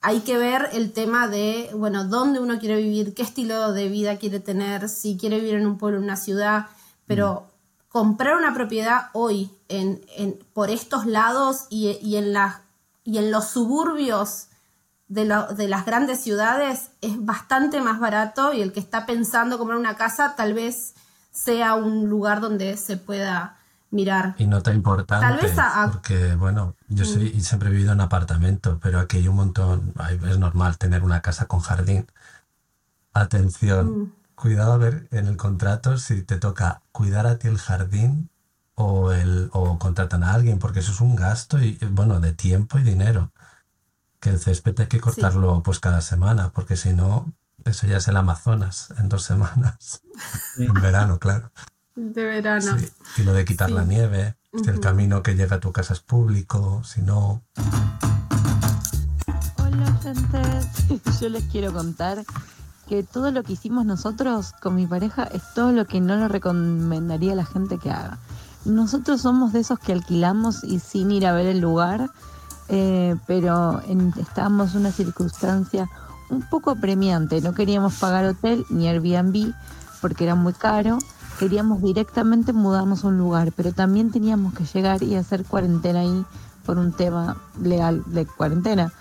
[0.00, 4.18] hay que ver el tema de, bueno, dónde uno quiere vivir, qué estilo de vida
[4.18, 6.66] quiere tener, si quiere vivir en un pueblo, en una ciudad,
[7.06, 7.46] pero
[7.88, 12.56] comprar una propiedad hoy en, en- por estos lados y, y en las,
[13.04, 14.46] y en los suburbios
[15.08, 19.58] de, lo- de las grandes ciudades es bastante más barato y el que está pensando
[19.58, 20.94] comprar una casa tal vez
[21.32, 23.58] sea un lugar donde se pueda
[23.90, 24.34] mirar.
[24.38, 27.92] Y nota importante, Tal vez a- a- porque bueno, yo soy, y siempre he vivido
[27.92, 29.94] en apartamento, pero aquí hay un montón,
[30.28, 32.06] es normal tener una casa con jardín.
[33.12, 34.12] Atención, Mm.
[34.34, 38.28] cuidado a ver en el contrato si te toca cuidar a ti el jardín
[38.74, 42.78] o, el, o contratan a alguien, porque eso es un gasto y bueno, de tiempo
[42.78, 43.32] y dinero.
[44.20, 47.32] Que el césped hay que cortarlo pues cada semana, porque si no,
[47.64, 50.00] Eso ya es el Amazonas en dos semanas.
[50.58, 51.50] En verano, claro.
[51.96, 52.78] De verano.
[52.78, 52.88] Sí.
[53.16, 56.00] Y lo de quitar la nieve, si el camino que llega a tu casa es
[56.00, 57.42] público, si no...
[59.56, 61.00] Hola, gente.
[61.20, 62.22] Yo les quiero contar
[62.86, 66.28] que todo lo que hicimos nosotros con mi pareja es todo lo que no le
[66.28, 68.18] recomendaría a la gente que haga.
[68.66, 72.10] Nosotros somos de esos que alquilamos y sin ir a ver el lugar,
[72.68, 75.88] eh, pero en, estábamos en una circunstancia
[76.28, 77.40] un poco apremiante.
[77.40, 79.54] No queríamos pagar hotel ni Airbnb
[80.02, 80.98] porque era muy caro.
[81.38, 86.24] Queríamos directamente mudarnos a un lugar, pero también teníamos que llegar y hacer cuarentena ahí
[86.64, 88.92] por un tema legal de cuarentena.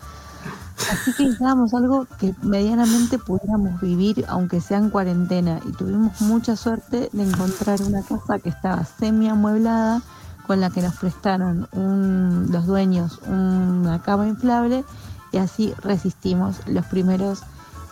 [0.91, 5.59] Así que necesitábamos algo que medianamente pudiéramos vivir, aunque sea en cuarentena.
[5.67, 10.01] Y tuvimos mucha suerte de encontrar una casa que estaba semi amueblada,
[10.45, 14.83] con la que nos prestaron un, los dueños una cama inflable.
[15.31, 17.41] Y así resistimos los primeros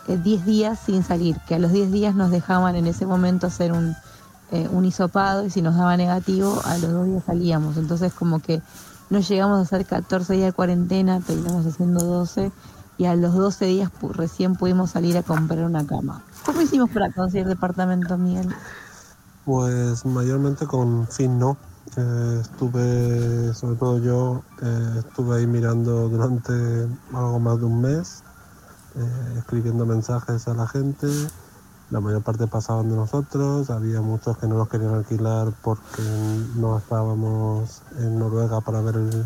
[0.06, 3.46] 10 eh, días sin salir, que a los 10 días nos dejaban en ese momento
[3.46, 3.96] hacer un,
[4.54, 7.76] eh, un hisopado y si nos daba negativo, a los dos días salíamos.
[7.76, 8.62] Entonces como que
[9.10, 12.52] no llegamos a hacer 14 días de cuarentena, terminamos haciendo 12
[12.96, 16.22] y a los 12 días recién pudimos salir a comprar una cama.
[16.46, 18.54] ¿Cómo hicimos para conseguir departamento, Miguel?
[19.44, 21.56] Pues mayormente con fin no.
[21.96, 26.52] Eh, estuve, sobre todo yo, eh, estuve ahí mirando durante
[27.12, 28.22] algo más de un mes,
[28.96, 31.06] eh, escribiendo mensajes a la gente.
[31.94, 36.02] La mayor parte pasaban de nosotros, había muchos que no nos querían alquilar porque
[36.56, 39.24] no estábamos en Noruega para ver el,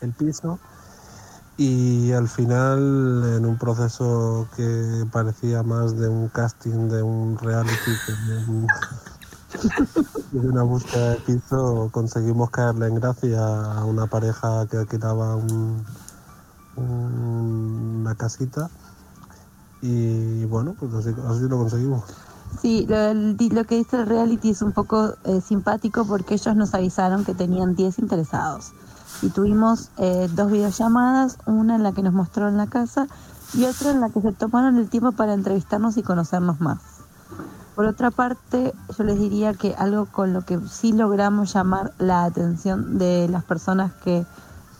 [0.00, 0.58] el piso.
[1.58, 2.78] Y al final
[3.36, 8.66] en un proceso que parecía más de un casting de un reality que de,
[10.48, 15.84] una búsqueda de piso conseguimos caerle en gracia a una pareja que alquilaba un,
[16.78, 18.70] una casita
[19.82, 21.12] y bueno pues así,
[21.48, 22.04] lo conseguimos
[22.60, 26.74] Sí, lo, lo, que dice el reality es un poco eh, simpático porque ellos nos
[26.74, 28.72] avisaron que tenían 10 interesados
[29.22, 33.06] y tuvimos eh, dos videollamadas, una en la que nos mostraron la casa
[33.54, 36.78] y otra en la que se tomaron el tiempo para entrevistarnos y conocernos más.
[37.74, 42.24] Por otra parte, yo les diría que algo con lo que sí logramos llamar la
[42.24, 44.26] atención de las personas que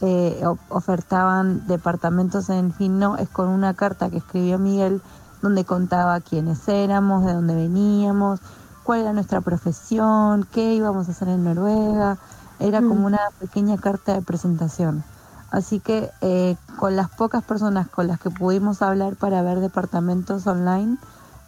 [0.05, 5.01] eh, ofertaban departamentos en Finno es con una carta que escribió Miguel
[5.43, 8.41] donde contaba quiénes éramos, de dónde veníamos,
[8.83, 12.19] cuál era nuestra profesión, qué íbamos a hacer en Noruega,
[12.59, 13.05] era como mm.
[13.05, 15.05] una pequeña carta de presentación.
[15.53, 20.49] Así que eh, con las pocas personas con las que pudimos hablar para ver departamentos
[20.49, 20.97] online,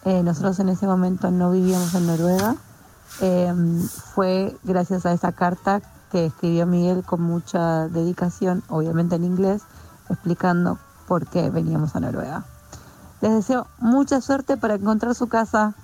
[0.05, 2.55] eh, nosotros en ese momento no vivíamos en Noruega,
[3.21, 5.81] em, fue gracias a esa carta
[6.15, 9.63] que escribió Miguel con mucha dedicación, obviamente en inglés,
[10.09, 12.45] explicando por qué veníamos a Noruega.
[13.21, 15.75] Les deseo mucha suerte para encontrar su casa.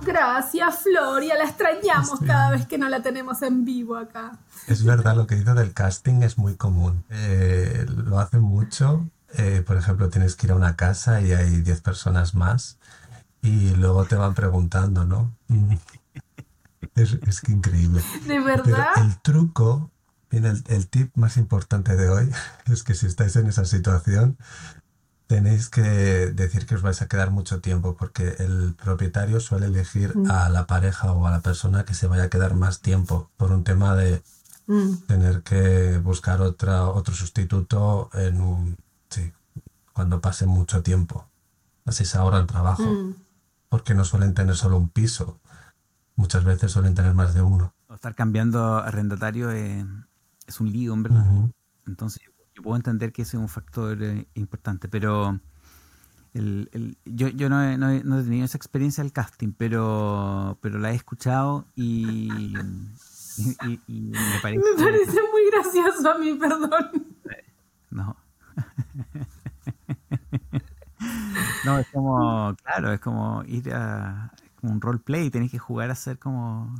[0.00, 4.32] Gracias, Floria, la extrañamos cada vez que no la tenemos en vivo acá.
[4.66, 7.04] Es verdad, lo que dice del casting es muy común.
[7.10, 9.04] Eh, lo hacen mucho.
[9.34, 12.78] Eh, por ejemplo, tienes que ir a una casa y hay 10 personas más
[13.42, 15.32] y luego te van preguntando, ¿no?
[16.94, 18.02] Es, es que increíble.
[18.26, 18.88] ¿De verdad?
[18.98, 19.90] el truco,
[20.30, 22.30] el, el tip más importante de hoy
[22.66, 24.36] es que si estáis en esa situación,
[25.28, 30.16] Tenéis que decir que os vais a quedar mucho tiempo porque el propietario suele elegir
[30.16, 30.30] Mm.
[30.30, 33.50] a la pareja o a la persona que se vaya a quedar más tiempo por
[33.50, 34.22] un tema de
[34.68, 34.98] Mm.
[35.08, 38.76] tener que buscar otra, otro sustituto en un,
[39.10, 39.32] sí,
[39.92, 41.26] cuando pase mucho tiempo.
[41.84, 43.14] Así se ahorra el trabajo Mm.
[43.68, 45.40] porque no suelen tener solo un piso.
[46.16, 47.74] Muchas veces suelen tener más de uno.
[47.94, 49.84] Estar cambiando arrendatario eh,
[50.46, 51.26] es un lío, en verdad.
[51.30, 51.52] Ujú.
[51.86, 52.22] Entonces,
[52.54, 55.38] yo puedo entender que ese es un factor eh, importante, pero
[56.34, 59.52] el, el- yo, yo no, he, no, he, no he tenido esa experiencia del casting,
[59.56, 62.54] pero, pero la he escuchado y,
[63.38, 64.58] y, y- y me parece...
[64.76, 67.06] Me parece muy gracioso a mí, perdón.
[67.90, 68.16] No.
[71.64, 75.94] No, es como, claro, es como ir a como un roleplay, tenés que jugar a
[75.94, 76.74] ser como,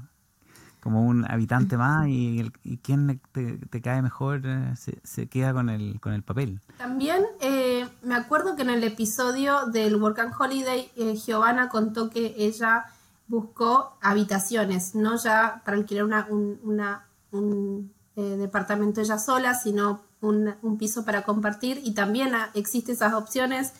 [0.81, 5.53] como un habitante más y, y quien te, te cae mejor eh, se, se queda
[5.53, 6.61] con el, con el papel.
[6.79, 12.11] También eh, me acuerdo que en el episodio del Work and Holiday, eh, Giovanna contó
[12.11, 12.85] que ella
[13.29, 20.01] buscó habitaciones, no ya para alquilar una, un, una- un, eh, departamento ella sola, sino
[20.21, 21.81] un, un piso para compartir.
[21.85, 23.73] Y también ah, existen esas opciones.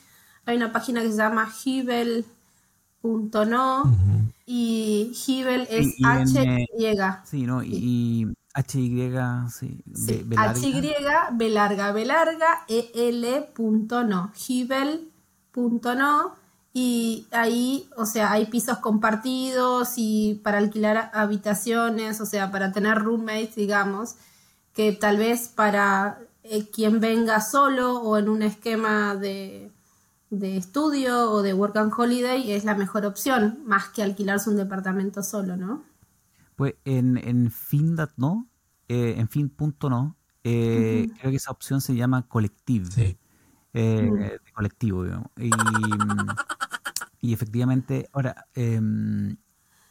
[0.45, 1.47] Hay una página que se llama
[3.03, 4.33] Hibel.no Ujú.
[4.47, 6.87] y Hibel es Y- y en, H eh, y
[7.25, 7.63] Sí, ¿no?
[7.63, 9.83] Y, y HY, sí.
[9.95, 10.23] sí.
[10.25, 10.59] B, larga.
[10.61, 10.95] HY,
[11.33, 16.35] B larga, B larga, EL.no, Hibel.no.
[16.73, 22.99] Y ahí, o sea, hay pisos compartidos y para alquilar habitaciones, o sea, para tener
[22.99, 24.17] roommates, digamos,
[24.75, 29.71] que tal vez para eh, quien venga solo o en un esquema de,
[30.31, 34.57] de estudio o de work and holiday es la mejor opción, más que alquilarse un
[34.57, 35.85] departamento solo, ¿no?
[36.57, 38.49] Pues en, en fin.no,
[38.89, 42.87] eh, en fin.no, eh, creo que esa opción se llama collective.
[42.91, 43.19] Sí.
[43.75, 45.31] Eh, colectivo, digamos.
[45.37, 45.51] Y,
[47.21, 49.37] y efectivamente, ahora, em,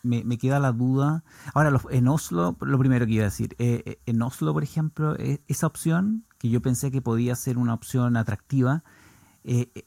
[0.02, 1.24] me, me, queda la duda.
[1.54, 5.16] Ahora, en Oslo, lo primero que iba a decir, eh, en Oslo, por ejemplo,
[5.48, 8.84] esa opción, que yo pensé que podía ser una opción atractiva,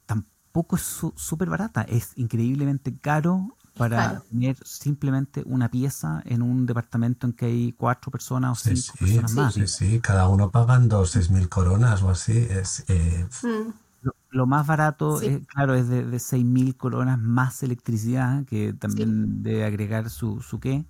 [0.06, 0.37] tampoco
[0.76, 0.82] es
[1.16, 7.46] súper barata, es increíblemente caro para tener simplemente una pieza en un departamento en que
[7.46, 9.54] hay cuatro personas o cinco personas más.
[9.54, 12.36] Sí, sí, cada uno pagando seis mil coronas o así.
[12.36, 14.06] Es, eh, mm.
[14.30, 19.42] lo, más barato, es, claro, es de, de seis mil coronas más electricidad, que también
[19.42, 20.84] debe agregar su, su qué.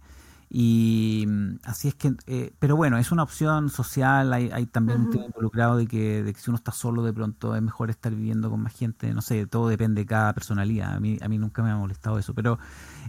[0.50, 1.26] Y
[1.64, 5.26] así es que, eh, pero bueno, es una opción social, hay, hay también un tema
[5.26, 8.48] involucrado de que, de que si uno está solo de pronto es mejor estar viviendo
[8.48, 11.62] con más gente, no sé, todo depende de cada personalidad, a mí, a mí nunca
[11.62, 12.58] me ha molestado eso, pero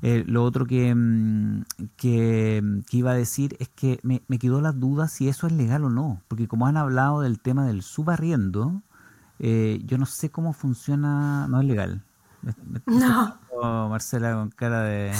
[0.01, 1.61] eh, lo otro que, mm,
[1.95, 5.53] que, que, iba a decir es que me, me quedó la duda si eso es
[5.53, 8.83] legal o no, porque como han hablado del tema del subarriendo,
[9.39, 12.03] eh, yo no sé cómo funciona, no es legal.
[12.85, 13.37] No.
[13.89, 15.11] Marcela con cara de...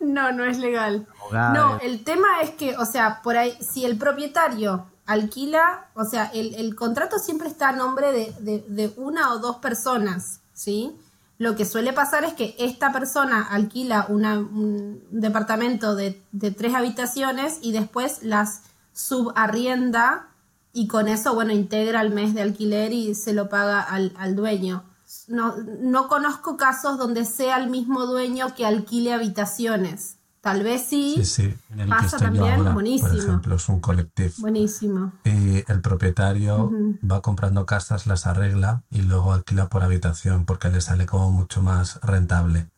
[0.00, 1.06] No, no es legal.
[1.30, 6.26] No, el tema es que, o sea, por ahí, si el propietario alquila, o sea,
[6.26, 10.96] el, el contrato siempre está a nombre de, de, una o dos personas, ¿sí?
[11.38, 16.74] Lo que suele pasar es que esta persona alquila una, un departamento de, de tres
[16.74, 18.62] habitaciones y después las
[18.92, 20.28] subarrienda
[20.72, 24.36] y con eso, bueno, integra el mes de alquiler y se lo paga al, al
[24.36, 24.84] dueño
[25.28, 30.18] no, no conozco casos donde sea el mismo dueño que alquile habitaciones.
[30.40, 31.14] Tal vez sí.
[31.16, 31.54] Sí, sí.
[31.70, 33.08] En el pasa que también, ahora, buenísimo.
[33.08, 34.32] Por ejemplo, es un colectivo.
[34.38, 35.12] Buenísimo.
[35.24, 36.70] Y el propietario
[37.10, 41.62] va comprando casas, las arregla y luego alquila por habitación porque le sale como mucho
[41.62, 42.68] más rentable.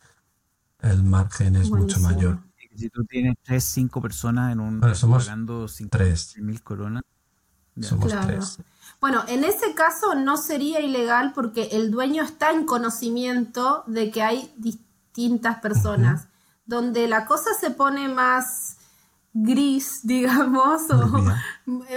[0.80, 2.38] El margen es mucho mayor.
[2.76, 6.36] Si tú tienes tres, cinco personas en un Bueno, somos pagando cinco tres.
[6.38, 7.02] mil coronas,
[7.74, 7.88] ya.
[7.88, 8.26] Somos Claro.
[8.28, 8.58] tres.
[9.06, 14.20] Bueno, en ese caso no sería ilegal porque el dueño está en conocimiento de que
[14.20, 16.26] hay distintas personas.
[16.64, 18.78] Donde la cosa se pone más
[19.32, 21.22] gris, digamos, o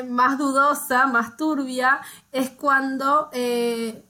[0.08, 2.00] más dudosa, más turbia,
[2.32, 4.06] es cuando eh,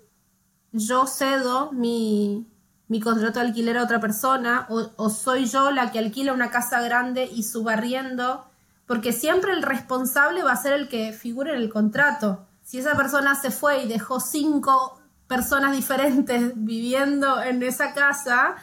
[0.73, 2.51] yo cedo mi,
[2.89, 6.51] mi contrato de alquiler a otra persona o, o soy yo la que alquila una
[6.51, 8.43] casa grande y subarriendo,
[8.85, 12.48] porque siempre el responsable va a ser el que figure en el contrato.
[12.69, 18.57] Si esa persona se fue y dejó cinco personas diferentes viviendo en esa casa,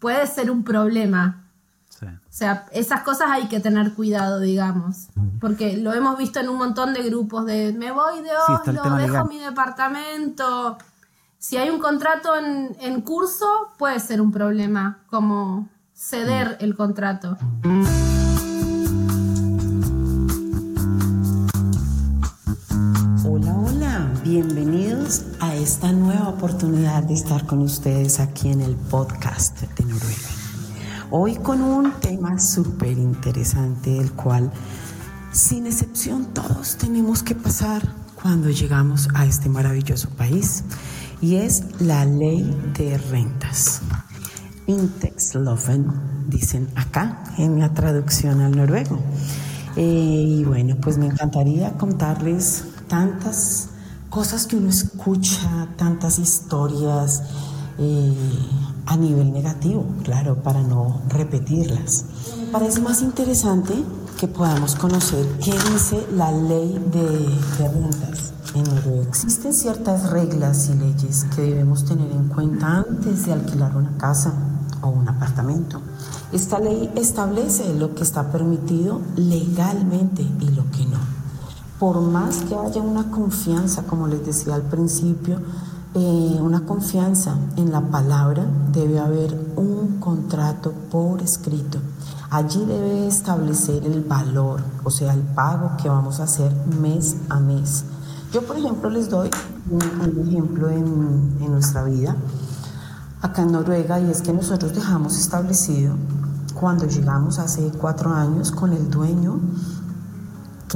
[0.00, 1.44] puede ser un problema.
[1.88, 2.06] Sí.
[2.06, 5.10] O sea, esas cosas hay que tener cuidado, digamos.
[5.40, 8.82] Porque lo hemos visto en un montón de grupos de me voy de Sí, Oslo,
[8.82, 9.28] tema dejo legal.
[9.28, 10.76] mi departamento.
[11.38, 13.46] Si hay un contrato en, en curso,
[13.78, 17.38] puede ser un problema, como ceder el contrato.
[24.42, 30.28] Bienvenidos a esta nueva oportunidad de estar con ustedes aquí en el podcast de Noruega.
[31.10, 34.52] Hoy con un tema súper interesante, el cual,
[35.32, 37.80] sin excepción, todos tenemos que pasar
[38.14, 40.64] cuando llegamos a este maravilloso país,
[41.22, 42.44] y es la ley
[42.76, 43.80] de rentas.
[44.66, 48.98] Intexloven, dicen acá en la traducción al noruego.
[49.76, 53.70] Eh, y bueno, pues me encantaría contarles tantas
[54.10, 57.22] cosas que uno escucha, tantas historias
[57.78, 58.14] eh,
[58.86, 62.04] a nivel negativo, claro, para no repetirlas.
[62.52, 63.74] Parece más interesante
[64.18, 67.28] que podamos conocer qué dice la ley de,
[67.58, 69.02] rentas en Noruega.
[69.08, 74.32] Existen ciertas reglas y leyes que debemos tener en cuenta antes de alquilar una casa
[74.80, 75.82] o un apartamento.
[76.32, 81.15] Esta ley establece lo que está permitido legalmente y lo que no.
[81.78, 85.40] Por más que haya una confianza, como les decía al principio,
[85.94, 91.78] eh, una confianza en la palabra, debe haber un contrato por escrito.
[92.30, 97.40] Allí debe establecer el valor, o sea, el pago que vamos a hacer mes a
[97.40, 97.84] mes.
[98.32, 99.30] Yo, por ejemplo, les doy
[99.70, 102.16] un, un ejemplo en, en nuestra vida
[103.22, 105.94] acá en Noruega y es que nosotros dejamos establecido
[106.54, 109.40] cuando llegamos hace cuatro años con el dueño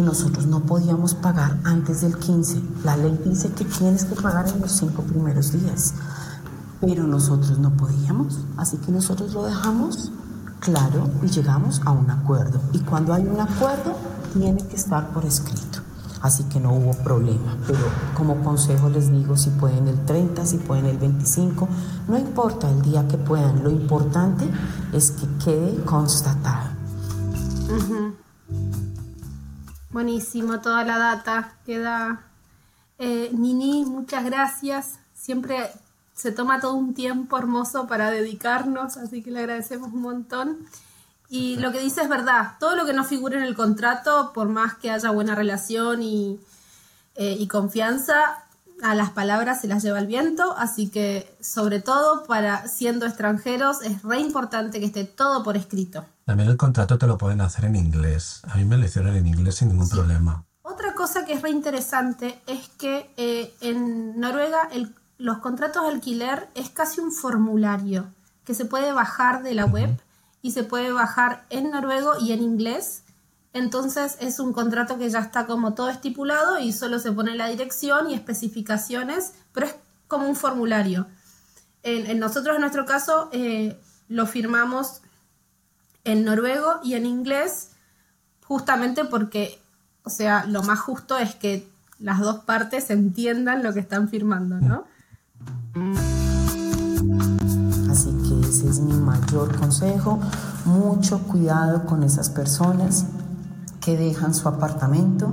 [0.01, 2.63] que nosotros no podíamos pagar antes del 15.
[2.85, 5.93] La ley dice que tienes que pagar en los cinco primeros días,
[6.81, 10.11] pero nosotros no podíamos, así que nosotros lo dejamos
[10.61, 12.61] claro y llegamos a un acuerdo.
[12.73, 13.95] Y cuando hay un acuerdo,
[14.33, 15.81] tiene que estar por escrito.
[16.23, 17.81] Así que no hubo problema, pero
[18.17, 21.69] como consejo les digo, si pueden el 30, si pueden el 25,
[22.09, 24.49] no importa el día que puedan, lo importante
[24.93, 26.71] es que quede constatado.
[29.91, 32.21] Buenísimo, toda la data queda.
[32.99, 35.01] Eh, Nini, muchas gracias.
[35.15, 35.69] Siempre
[36.15, 40.59] se toma todo un tiempo hermoso para dedicarnos, así que le agradecemos un montón.
[41.29, 44.49] Y lo que dice es verdad, todo lo que no figure en el contrato, por
[44.49, 46.39] más que haya buena relación y,
[47.17, 48.45] eh, y confianza,
[48.83, 53.83] a las palabras se las lleva el viento, así que sobre todo para siendo extranjeros
[53.83, 56.05] es re importante que esté todo por escrito.
[56.25, 58.43] También el contrato te lo pueden hacer en inglés.
[58.49, 60.45] A mí me hicieron en inglés sin ningún problema.
[60.63, 65.91] Otra cosa que es re interesante es que eh, en Noruega el, los contratos de
[65.91, 68.07] alquiler es casi un formulario
[68.45, 70.01] que se puede bajar de la web
[70.43, 73.03] y se puede bajar en noruego y en inglés.
[73.53, 77.49] Entonces es un contrato que ya está como todo estipulado y solo se pone la
[77.49, 79.75] dirección y especificaciones, pero es
[80.07, 81.07] como un formulario.
[81.83, 85.01] En, nosotros, en nuestro caso, eh, lo firmamos
[86.05, 87.71] en noruego y en inglés,
[88.45, 89.61] justamente porque,
[90.05, 94.61] o sea, lo más justo es que las dos partes entiendan lo que están firmando,
[94.61, 94.85] ¿no?
[97.91, 100.21] Así que ese es mi mayor consejo.
[100.65, 103.07] Mucho cuidado con esas personas
[103.81, 105.33] que dejan su apartamento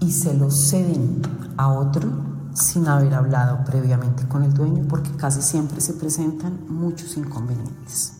[0.00, 1.22] y se lo ceden
[1.56, 2.08] a otro
[2.54, 8.14] sin haber hablado previamente con el dueño porque casi siempre se presentan muchos inconvenientes.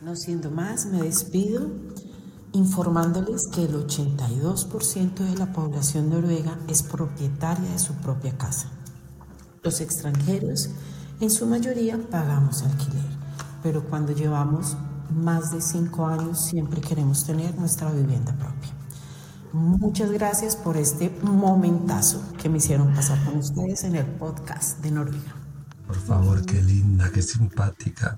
[0.00, 1.70] No siendo más, me despido
[2.52, 8.68] informándoles que el 82% de la población noruega es propietaria de su propia casa.
[9.62, 10.70] Los extranjeros,
[11.20, 13.06] en su mayoría, pagamos alquiler,
[13.62, 14.76] pero cuando llevamos
[15.14, 18.51] más de cinco años siempre queremos tener nuestra vivienda propia.
[19.52, 24.90] Muchas gracias por este momentazo que me hicieron pasar con ustedes en el podcast de
[24.90, 25.34] Noruega.
[25.86, 28.16] Por favor, qué linda, qué simpática.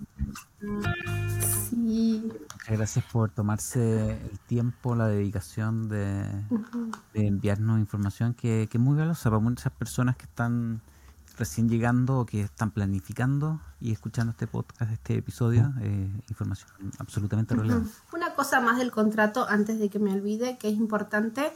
[1.70, 2.30] Sí.
[2.68, 6.24] Gracias por tomarse el tiempo, la dedicación de,
[7.12, 10.80] de enviarnos información que, que, es muy valiosa para muchas personas que están
[11.36, 17.54] recién llegando o que están planificando y escuchando este podcast, este episodio, eh, información absolutamente
[17.54, 17.90] relevante.
[18.12, 21.52] Una cosa más del contrato, antes de que me olvide, que es importante,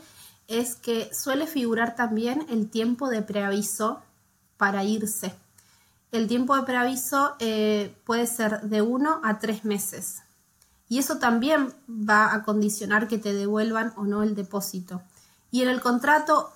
[0.46, 4.02] es que suele figurar también el tiempo de preaviso
[4.56, 5.34] para irse
[6.10, 10.22] el tiempo de preaviso eh, puede ser de uno a tres meses.
[10.88, 15.02] Y eso también va a condicionar que te devuelvan o no el depósito.
[15.50, 16.50] Y en el contrato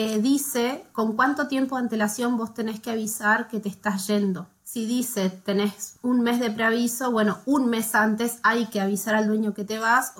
[0.00, 4.46] eh, dice con cuánto tiempo de antelación vos tenés que avisar que te estás yendo.
[4.64, 9.28] Si dice tenés un mes de preaviso, bueno, un mes antes hay que avisar al
[9.28, 10.14] dueño que te vas.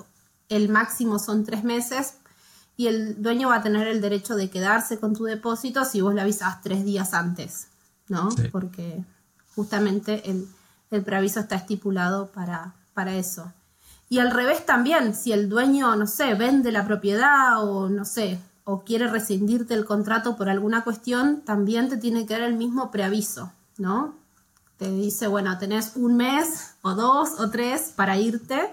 [0.49, 2.15] El máximo son tres meses
[2.77, 6.13] y el dueño va a tener el derecho de quedarse con tu depósito si vos
[6.13, 7.67] le avisas tres días antes.
[8.09, 8.29] ¿no?
[8.51, 9.03] Porque
[9.55, 10.47] justamente el,
[10.91, 13.53] el, preaviso está estipulado para, para eso.
[14.09, 18.39] Y al revés también, si el dueño, no sé, vende la propiedad o no sé,
[18.71, 22.91] o quiere rescindirte el contrato por alguna cuestión, también te tiene que dar el mismo
[22.91, 24.13] preaviso, ¿no?
[24.77, 28.69] Te dice, bueno, tenés un mes o dos o tres para irte,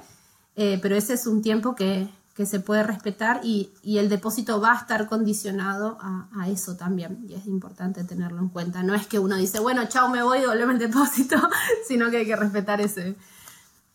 [0.55, 4.73] eh, pero ese es un tiempo que, que se puede respetar y, el depósito va
[4.73, 8.83] a estar condicionado a, eso también y es importante tenerlo en cuenta.
[8.83, 11.37] No es que uno dice, bueno, chao, me voy, devuelve el depósito,
[11.89, 13.17] sino que hay que respetar ese,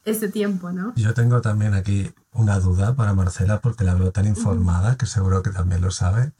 [0.04, 0.96] ese tiempo, ¿no?
[0.96, 5.44] Yo tengo también aquí una duda para Marcela porque la veo tan informada que seguro
[5.44, 6.32] que también lo sabe.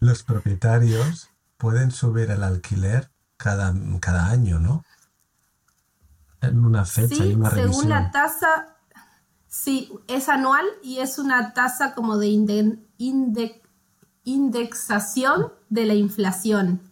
[0.00, 4.84] Los propietarios pueden subir el alquiler cada, cada año, ¿no?
[6.40, 7.72] En una fecha y una revisión.
[7.72, 8.76] Según la tasa
[9.56, 12.28] Sí, es anual y es una tasa como de
[14.24, 16.82] indexación de la inflación.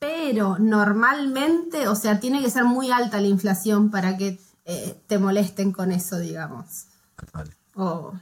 [0.00, 5.18] Pero normalmente, o sea, tiene que ser muy alta la inflación para que eh, te
[5.18, 6.86] molesten con eso, digamos.
[7.32, 7.50] Vale.
[7.74, 8.12] O,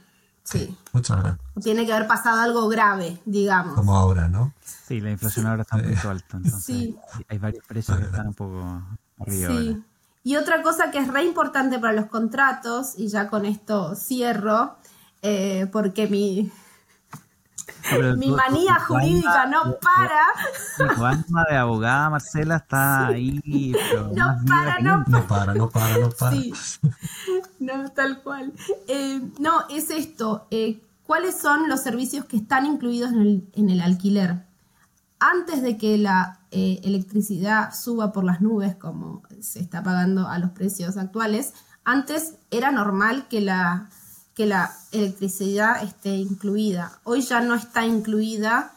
[0.43, 0.75] sí.
[0.93, 1.63] Muchas gracias.
[1.63, 3.75] Tiene que haber pasado algo grave, digamos.
[3.75, 4.53] Como ahora, ¿no?
[4.63, 6.37] Sí, la inflación ahora está un poco alta.
[6.37, 6.97] Entonces sí.
[7.27, 8.81] Hay varios precios que están un poco
[9.19, 9.49] arriba.
[9.49, 9.83] Sí.
[10.23, 14.75] Y otra cosa que es re importante para los contratos, y ya con esto cierro,
[15.23, 16.51] eh, porque mi,
[18.17, 20.95] mi manía jurídica no para.
[20.95, 23.73] Tu alma de abogada, Marcela, está ahí.
[24.13, 26.35] no, para, no, no para, no para, no para.
[27.59, 28.53] No, tal cual.
[28.87, 30.47] Eh, no, es esto.
[30.51, 30.81] Eh,
[31.11, 34.45] ¿cuáles son los servicios que están incluidos en el, alquiler?
[35.19, 40.39] Antes de que la eh, electricidad suba por las nubes, como se está pagando a
[40.39, 41.53] los precios actuales,
[41.83, 43.89] antes era normal que la,
[44.45, 46.99] la electricidad esté incluida.
[47.03, 48.73] Hoy ya no está incluida,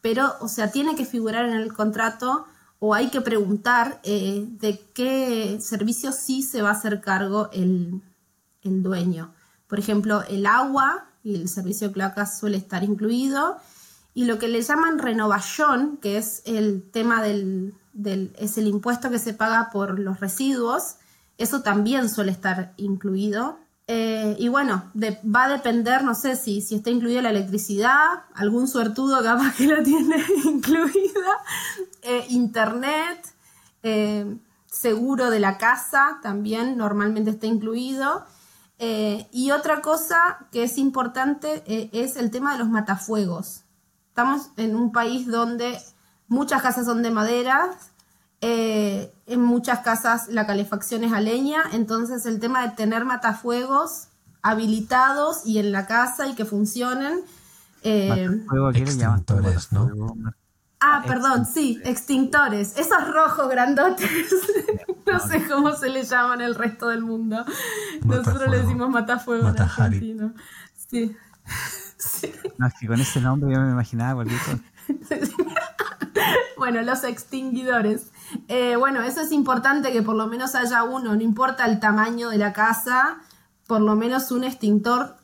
[0.00, 2.46] pero, o sea, tiene que figurar en el contrato
[2.78, 8.02] o hay que preguntar eh, de qué servicio sí se va a hacer cargo el,
[8.62, 9.32] dueño.
[9.68, 13.58] Por ejemplo, el agua y el servicio de cloacas suele estar incluido.
[14.12, 17.74] Y lo que le llaman renovación, que es el tema del,
[18.38, 20.96] es el impuesto que se paga por los residuos,
[21.38, 23.58] eso también suele estar incluido.
[23.88, 28.66] Eh, y bueno, va a depender, no sé si, si está incluida la electricidad, algún
[28.66, 31.32] suertudo capaz que la tiene incluida,
[32.02, 33.34] eh, internet,
[33.84, 38.26] eh, seguro de la casa también normalmente está incluido.
[38.78, 41.62] y otra cosa que es importante
[41.92, 43.64] es el tema de los matafuegos.
[44.08, 45.78] Estamos en un país donde
[46.28, 47.70] muchas casas son de madera,
[48.40, 54.08] eh, en muchas casas la calefacción es a leña, entonces el tema de tener matafuegos
[54.42, 57.20] habilitados y en la casa y que funcionen.
[57.82, 58.28] Eh,
[58.74, 59.90] extintores, ¿no?
[60.80, 62.76] Ah, perdón, sí, extintores.
[62.76, 64.08] Esos rojos grandotes.
[65.06, 67.44] no sé cómo se le llaman el resto del mundo.
[68.04, 70.34] Nosotros le decimos matafuego en argentino.
[70.74, 71.16] Sí.
[71.96, 72.32] sí.
[72.58, 74.60] No, es que con ese nombre yo me imaginaba cualquier
[76.56, 78.10] bueno, los extinguidores.
[78.48, 82.30] Eh, bueno, eso es importante que por lo menos haya uno, no importa el tamaño
[82.30, 83.18] de la casa,
[83.66, 85.16] por lo menos un extintor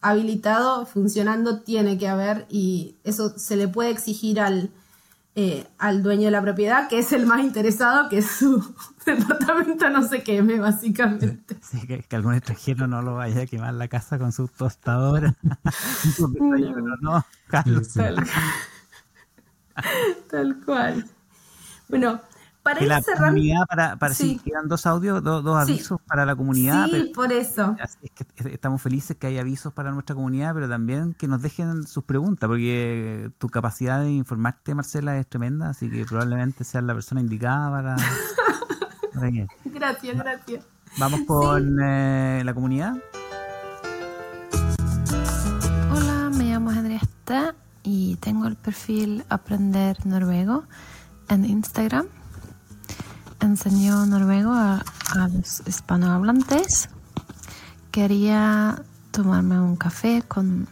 [0.00, 4.70] habilitado, funcionando, tiene que haber y eso se le puede exigir al,
[5.34, 8.74] eh, al dueño de la propiedad, que es el más interesado, que su
[9.06, 11.58] departamento no se queme, básicamente.
[11.60, 15.34] Sí, que, algún extranjero no lo vaya a quemar la casa con su tostadora.
[17.00, 17.24] no,
[20.30, 21.04] Tal cual.
[21.88, 22.20] Bueno,
[22.66, 24.40] para ir la comunidad, para, para sí.
[24.44, 26.86] quedan dos audios, dos, avisos para la comunidad.
[26.86, 27.76] Sí, por eso.
[28.44, 32.48] estamos felices que hay avisos para nuestra comunidad, pero también que nos dejen sus preguntas,
[32.48, 37.70] porque tu capacidad de informarte, Marcela, es tremenda, así que probablemente seas la persona indicada
[37.70, 37.96] para...
[39.66, 40.64] gracias, gracias.
[40.98, 42.96] Vamos con eh, la comunidad.
[45.92, 47.54] Hola, me llamo Henrietta
[47.84, 50.64] y tengo el perfil Aprender Noruego
[51.28, 52.15] en Instagram
[53.40, 54.84] enseñó noruego a,
[55.14, 56.88] los hispanohablantes.
[57.90, 60.68] Quería tomarme un café con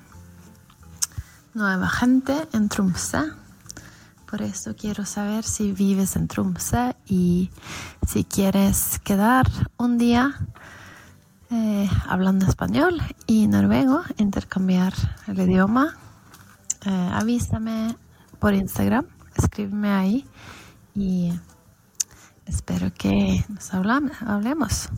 [1.54, 3.32] nueva gente en Tromsø.
[4.28, 7.50] Por eso quiero saber si vives en Tromsø y
[8.06, 9.46] si quieres quedar
[9.76, 10.34] un día
[11.50, 14.92] eh, hablando español y noruego, intercambiar
[15.28, 15.96] el idioma.
[16.84, 17.96] Eh, avísame
[18.40, 19.06] por Instagram,
[19.36, 20.26] escríbeme ahí
[20.94, 21.32] y
[22.46, 24.88] espero que nos hablemos.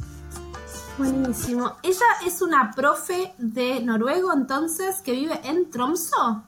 [0.99, 1.72] Buenísimo.
[1.82, 6.44] Ella es una profe de noruego entonces que vive en Tromso.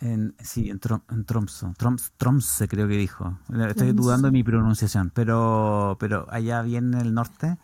[0.00, 0.78] En, sí, en,
[1.24, 1.74] Tromso.
[2.18, 3.38] Tromso creo que dijo.
[3.68, 7.58] Estoy dudando de mi pronunciación, pero, pero allá bien en el norte.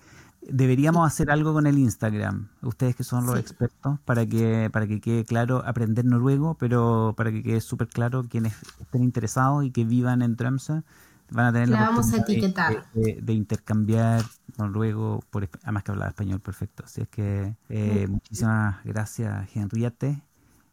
[0.49, 5.01] Deberíamos hacer algo con el Instagram, ustedes que son los expertos, para que, para que
[5.01, 9.85] quede claro aprender noruego, pero para que quede súper claro quienes estén interesados y que
[9.85, 10.85] vivan en Tromso
[11.31, 12.87] van a tener la, vamos a etiquetar.
[12.95, 14.23] De, intercambiar
[14.59, 16.85] noruego, por, además que hablaba español perfecto.
[16.85, 20.23] Así es que eh, muchísimas gracias, Henriette,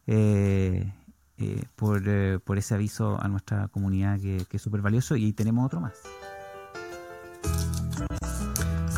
[0.08, 0.93] eh,
[1.38, 2.01] eh, por,
[2.41, 5.16] por, ese aviso a nuestra comunidad que, que es súper valioso.
[5.16, 5.93] Y tenemos otro más.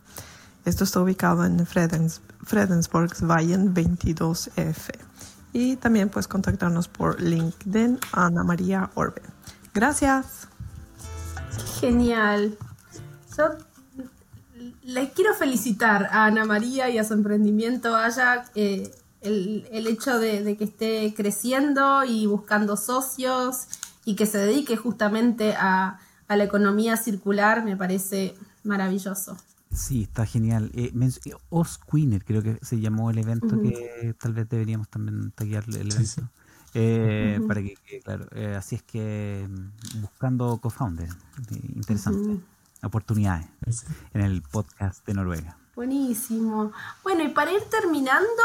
[0.66, 4.92] Esto está ubicado en Fredens, Fredensborgsveien 22F.
[5.52, 9.22] Y también puedes contactarnos por LinkedIn, Ana María Orbe.
[9.74, 10.48] Gracias.
[11.80, 12.58] Genial.
[13.38, 13.50] Yo
[14.84, 18.46] les quiero felicitar a Ana María y a su emprendimiento Haya.
[18.56, 18.92] Eh,
[19.24, 23.68] el, hecho de, que esté creciendo y buscando socios
[24.06, 29.38] y que se dedique justamente a, a la economía circular me parece maravilloso.
[29.74, 30.72] Sí, está genial.
[30.76, 30.94] Eh,
[31.50, 35.92] Os Queener creo que se llamó el evento que tal vez deberíamos también taguear el
[35.92, 36.30] evento.
[36.76, 41.10] Eh, para que, claro, eh, así es que mm, buscando co-founder,
[41.76, 42.40] interesante,
[42.82, 43.48] oportunidades
[44.14, 45.58] en el podcast de Noruega.
[45.76, 46.72] Buenísimo.
[47.04, 48.44] Bueno, y para ir terminando,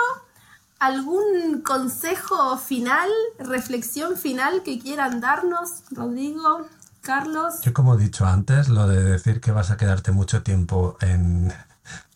[0.78, 3.08] ¿algún consejo final,
[3.38, 6.66] reflexión final que quieran darnos, Rodrigo?
[7.00, 7.60] Carlos.
[7.62, 11.52] Yo como he dicho antes, lo de decir que vas a quedarte mucho tiempo en,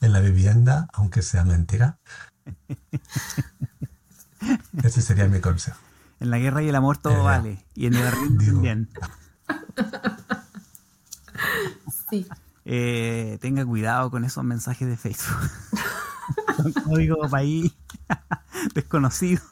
[0.01, 1.99] la vivienda, aunque sea mentira.
[4.83, 5.79] Ese sería mi consejo.
[6.21, 7.65] En la guerra y el amor todo eh, vale.
[7.75, 8.89] Y en el jardín también.
[12.11, 12.27] Sí.
[12.67, 15.51] Eh, tenga cuidado con esos mensajes de Facebook.
[16.57, 17.73] Con código país
[18.75, 19.43] desconocido.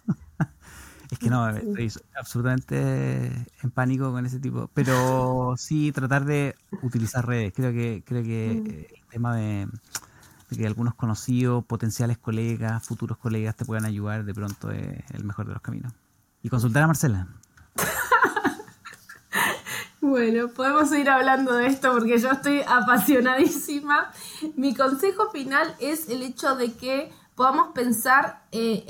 [1.11, 3.27] Es que no, estoy absolutamente
[3.63, 4.71] en pánico con ese tipo.
[4.75, 7.53] Pero sí tratar de utilizar redes.
[7.55, 9.67] Creo que, creo que el tema de,
[10.57, 15.47] que algunos conocidos, potenciales colegas, futuros colegas te puedan ayudar de pronto es el mejor
[15.47, 15.93] de los caminos.
[16.43, 17.27] Y consultar a Marcela.
[20.03, 24.11] Bueno, podemos seguir hablando de esto porque yo estoy apasionadísima.
[24.57, 28.85] Mi consejo final es el hecho de que podamos pensar eh,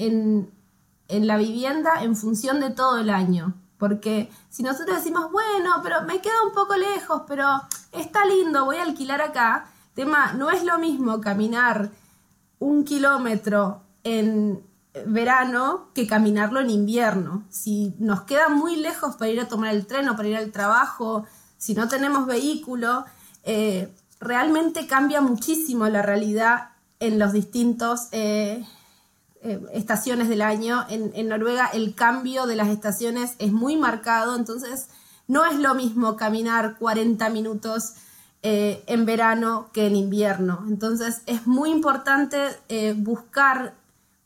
[1.07, 3.55] en la vivienda en función de todo el año.
[3.79, 7.47] Porque si nosotros decimos, bueno, pero me queda un poco lejos, pero
[7.93, 9.67] está lindo, voy a alquilar acá.
[9.95, 11.93] Tema, no es lo mismo caminar
[12.59, 14.65] un kilómetro en
[15.07, 17.45] verano que caminarlo en invierno.
[17.51, 20.51] Si nos queda muy lejos para ir a tomar el tren o para ir al
[20.51, 21.25] trabajo,
[21.57, 23.05] si no tenemos vehículo,
[23.45, 26.70] eh, realmente cambia muchísimo la realidad
[27.01, 28.65] en los distintos eh,
[29.43, 30.85] eh, estaciones del año.
[30.89, 34.89] En, Noruega el cambio de las estaciones es muy marcado, entonces
[35.27, 37.95] no es lo mismo caminar 40 minutos
[38.43, 40.65] eh, en verano que en invierno.
[40.69, 42.39] Entonces es muy importante
[42.97, 43.75] buscar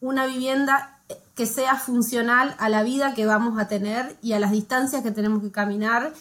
[0.01, 0.99] una vivienda
[1.35, 5.11] que sea funcional a la vida que vamos a tener y a las distancias que
[5.11, 6.13] tenemos que caminar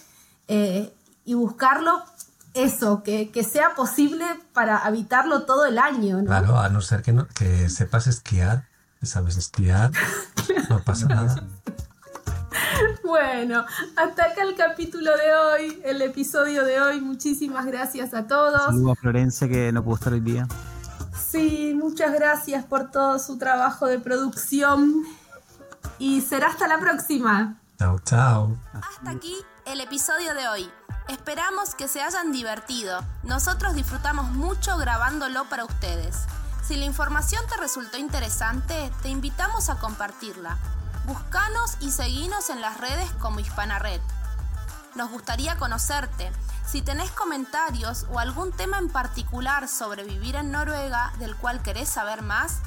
[0.47, 2.03] y buscarlo
[2.53, 6.23] eso, que, sea posible para habitarlo todo el año.
[6.25, 8.65] Claro, a no ser que, no, que sepas esquiar
[9.05, 9.91] sabes esquiar,
[10.69, 11.35] no pasa nada.
[13.03, 17.01] Bueno, hasta acá el capítulo de hoy, el episodio de hoy.
[17.01, 18.61] Muchísimas gracias a todos.
[18.65, 20.47] Saludos a Florencia que no pudo estar hoy día.
[21.15, 25.03] Sí, muchas gracias por todo su trabajo de producción.
[25.99, 27.59] Y será hasta la próxima.
[27.77, 28.57] Chao, chao.
[28.73, 29.35] Hasta aquí
[29.65, 30.82] el episodio de hoy.
[31.09, 33.03] Esperamos que se hayan divertido.
[33.23, 36.15] Nosotros disfrutamos mucho grabándolo para ustedes.
[36.65, 40.57] Si la información te resultó interesante, te invitamos a compartirla.
[41.05, 43.99] Búscanos y seguinos en las redes como Hispana Red.
[44.95, 46.31] Nos gustaría conocerte.
[46.65, 51.89] Si tenés comentarios o algún tema en particular sobre vivir en Noruega del cual querés
[51.89, 52.59] saber más,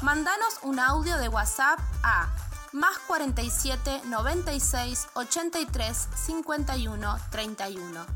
[0.00, 2.28] mandanos un audio de WhatsApp a
[2.72, 8.06] más 47 96 83 51 31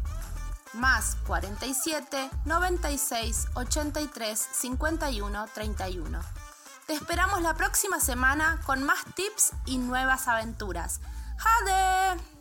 [0.76, 6.20] más 47 96 83 51 31.
[6.86, 11.00] Te esperamos la próxima semana con más tips y nuevas aventuras.
[11.38, 12.36] ¡Jade!